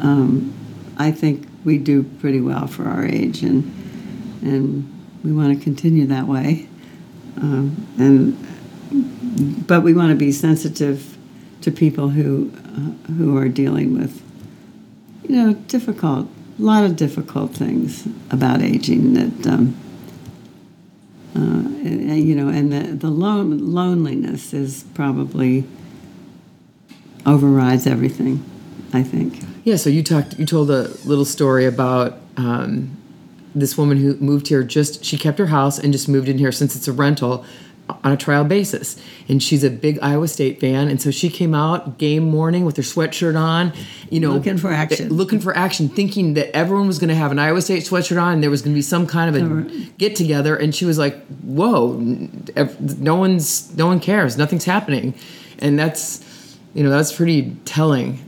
um, 0.00 0.54
I 0.98 1.10
think 1.10 1.48
we 1.66 1.76
do 1.76 2.04
pretty 2.04 2.40
well 2.40 2.66
for 2.68 2.84
our 2.84 3.04
age, 3.04 3.42
and 3.42 3.64
and 4.40 4.88
we 5.22 5.32
want 5.32 5.58
to 5.58 5.62
continue 5.62 6.06
that 6.06 6.26
way. 6.26 6.68
Um, 7.38 7.86
and 7.98 9.66
but 9.66 9.82
we 9.82 9.92
want 9.92 10.10
to 10.10 10.16
be 10.16 10.32
sensitive 10.32 11.18
to 11.60 11.70
people 11.72 12.10
who 12.10 12.52
uh, 12.56 13.12
who 13.14 13.36
are 13.36 13.48
dealing 13.48 13.98
with 13.98 14.22
you 15.24 15.36
know 15.36 15.52
difficult 15.52 16.28
a 16.58 16.62
lot 16.62 16.84
of 16.84 16.96
difficult 16.96 17.52
things 17.52 18.06
about 18.30 18.62
aging 18.62 19.14
that 19.14 19.46
um, 19.52 19.76
uh, 21.34 21.40
and, 21.40 22.22
you 22.22 22.34
know 22.34 22.48
and 22.48 22.72
the, 22.72 22.94
the 22.94 23.10
lone, 23.10 23.58
loneliness 23.74 24.54
is 24.54 24.84
probably 24.94 25.64
overrides 27.26 27.86
everything 27.86 28.42
i 28.92 29.02
think 29.02 29.42
yeah, 29.64 29.74
so 29.74 29.90
you 29.90 30.04
talked, 30.04 30.38
you 30.38 30.46
told 30.46 30.70
a 30.70 30.82
little 31.04 31.24
story 31.24 31.66
about 31.66 32.18
um, 32.36 32.96
this 33.52 33.76
woman 33.76 33.96
who 33.98 34.14
moved 34.18 34.46
here. 34.46 34.62
Just 34.62 35.04
she 35.04 35.18
kept 35.18 35.40
her 35.40 35.46
house 35.46 35.76
and 35.76 35.92
just 35.92 36.08
moved 36.08 36.28
in 36.28 36.38
here 36.38 36.52
since 36.52 36.76
it's 36.76 36.86
a 36.86 36.92
rental 36.92 37.44
on 38.04 38.12
a 38.12 38.16
trial 38.16 38.44
basis. 38.44 38.96
And 39.28 39.42
she's 39.42 39.64
a 39.64 39.70
big 39.70 39.98
Iowa 40.02 40.28
State 40.28 40.60
fan, 40.60 40.86
and 40.86 41.02
so 41.02 41.10
she 41.10 41.28
came 41.28 41.52
out 41.52 41.98
game 41.98 42.30
morning 42.30 42.64
with 42.64 42.76
her 42.76 42.82
sweatshirt 42.84 43.36
on, 43.36 43.72
you 44.08 44.20
know, 44.20 44.34
Looking 44.34 44.56
for 44.56 44.70
action. 44.70 45.08
looking 45.12 45.40
for 45.40 45.56
action, 45.56 45.88
thinking 45.88 46.34
that 46.34 46.54
everyone 46.54 46.86
was 46.86 47.00
going 47.00 47.08
to 47.08 47.16
have 47.16 47.32
an 47.32 47.40
Iowa 47.40 47.60
State 47.60 47.82
sweatshirt 47.82 48.22
on, 48.22 48.34
and 48.34 48.42
there 48.44 48.50
was 48.50 48.62
going 48.62 48.72
to 48.72 48.78
be 48.78 48.82
some 48.82 49.04
kind 49.08 49.34
of 49.34 49.42
a 49.42 49.62
get 49.98 50.14
together. 50.14 50.54
And 50.54 50.72
she 50.72 50.84
was 50.84 50.96
like, 50.96 51.26
"Whoa, 51.42 51.98
ev- 52.54 53.00
no 53.00 53.16
one's, 53.16 53.76
no 53.76 53.86
one 53.88 53.98
cares, 53.98 54.36
nothing's 54.38 54.64
happening," 54.64 55.12
and 55.58 55.76
that's, 55.76 56.22
you 56.76 56.84
know, 56.84 56.90
that's 56.90 57.12
pretty 57.12 57.56
telling. 57.64 58.18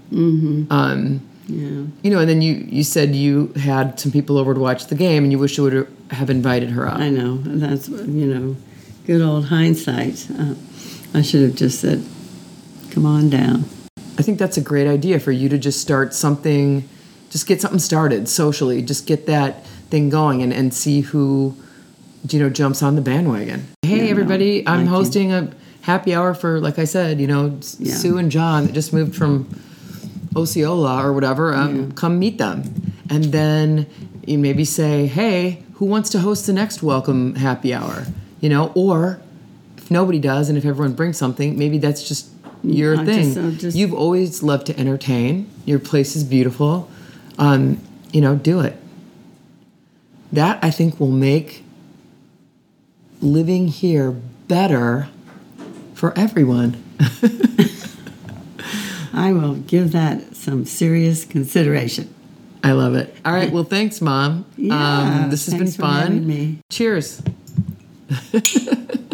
Um, 0.70 1.20
yeah 1.46 1.84
you 2.02 2.10
know, 2.10 2.18
and 2.18 2.28
then 2.28 2.42
you 2.42 2.54
you 2.68 2.82
said 2.84 3.14
you 3.14 3.52
had 3.56 3.98
some 3.98 4.12
people 4.12 4.36
over 4.36 4.52
to 4.54 4.60
watch 4.60 4.86
the 4.86 4.94
game, 4.94 5.22
and 5.24 5.32
you 5.32 5.38
wish 5.38 5.56
you 5.56 5.64
would 5.64 5.88
have 6.10 6.30
invited 6.30 6.70
her 6.70 6.86
up. 6.86 6.98
i 6.98 7.08
know 7.08 7.36
that's 7.38 7.88
you 7.88 8.26
know 8.26 8.56
good 9.06 9.20
old 9.20 9.46
hindsight 9.46 10.26
uh, 10.38 10.54
i 11.14 11.22
should 11.22 11.42
have 11.42 11.54
just 11.54 11.80
said 11.80 12.02
come 12.90 13.04
on 13.06 13.28
down 13.30 13.64
I 14.18 14.22
think 14.22 14.40
that's 14.40 14.56
a 14.56 14.60
great 14.60 14.88
idea 14.88 15.20
for 15.20 15.30
you 15.30 15.48
to 15.48 15.58
just 15.58 15.80
start 15.80 16.12
something, 16.12 16.88
just 17.30 17.46
get 17.46 17.60
something 17.60 17.78
started 17.78 18.28
socially, 18.28 18.82
just 18.82 19.06
get 19.06 19.26
that 19.26 19.64
thing 19.90 20.10
going, 20.10 20.42
and 20.42 20.52
and 20.52 20.74
see 20.74 21.02
who, 21.02 21.54
you 22.28 22.40
know, 22.40 22.50
jumps 22.50 22.82
on 22.82 22.96
the 22.96 23.00
bandwagon. 23.00 23.68
Hey, 23.82 23.98
no, 23.98 24.08
everybody! 24.08 24.66
I'm 24.66 24.78
thank 24.78 24.88
you. 24.88 24.94
hosting 24.94 25.32
a 25.32 25.52
happy 25.88 26.14
hour 26.14 26.34
for, 26.34 26.60
like 26.60 26.78
I 26.78 26.84
said, 26.84 27.18
you 27.18 27.26
know, 27.26 27.58
Yeah. 27.78 27.94
Sue 27.94 28.18
and 28.18 28.30
John 28.30 28.66
that 28.66 28.74
just 28.74 28.92
moved 28.92 29.16
from 29.16 29.48
Osceola 30.36 31.02
or 31.02 31.14
whatever. 31.14 31.54
Um, 31.54 31.92
Come 31.92 32.18
meet 32.18 32.36
them, 32.36 32.92
and 33.08 33.24
then 33.32 33.86
you 34.26 34.36
maybe 34.38 34.66
say, 34.66 35.06
hey, 35.06 35.62
who 35.76 35.86
wants 35.86 36.10
to 36.10 36.18
host 36.18 36.46
the 36.46 36.52
next 36.52 36.82
welcome 36.82 37.36
happy 37.36 37.72
hour? 37.72 38.04
You 38.42 38.50
know, 38.50 38.70
or 38.74 39.18
if 39.78 39.90
nobody 39.90 40.18
does, 40.18 40.50
and 40.50 40.58
if 40.58 40.66
everyone 40.66 40.92
brings 40.92 41.16
something, 41.16 41.56
maybe 41.58 41.78
that's 41.78 42.06
just 42.06 42.28
your 42.62 42.98
I 43.00 43.04
thing. 43.06 43.32
just- 43.34 43.60
just- 43.60 43.76
You've 43.76 43.94
always 43.94 44.42
loved 44.42 44.66
to 44.66 44.78
entertain. 44.78 45.46
Your 45.64 45.78
place 45.78 46.14
is 46.14 46.22
beautiful. 46.22 46.90
Um, 47.38 47.78
you 48.12 48.20
know, 48.20 48.34
do 48.34 48.60
it. 48.60 48.76
That 50.34 50.58
I 50.62 50.70
think 50.70 51.00
will 51.00 51.10
make 51.30 51.64
living 53.22 53.68
here 53.68 54.10
better 54.48 55.08
for 55.98 56.16
everyone. 56.16 56.82
i 59.12 59.32
will 59.32 59.54
give 59.54 59.90
that 59.92 60.36
some 60.36 60.64
serious 60.64 61.24
consideration 61.24 62.14
I 62.62 62.72
love 62.72 62.96
it. 62.96 63.14
All 63.24 63.32
right. 63.32 63.52
Well, 63.52 63.62
thanks, 63.62 64.00
Mom. 64.00 64.44
Yeah, 64.56 65.22
um, 65.22 65.30
this 65.30 65.46
has 65.46 65.54
been 65.54 65.70
fun. 65.70 66.60
Cheers. 66.70 67.22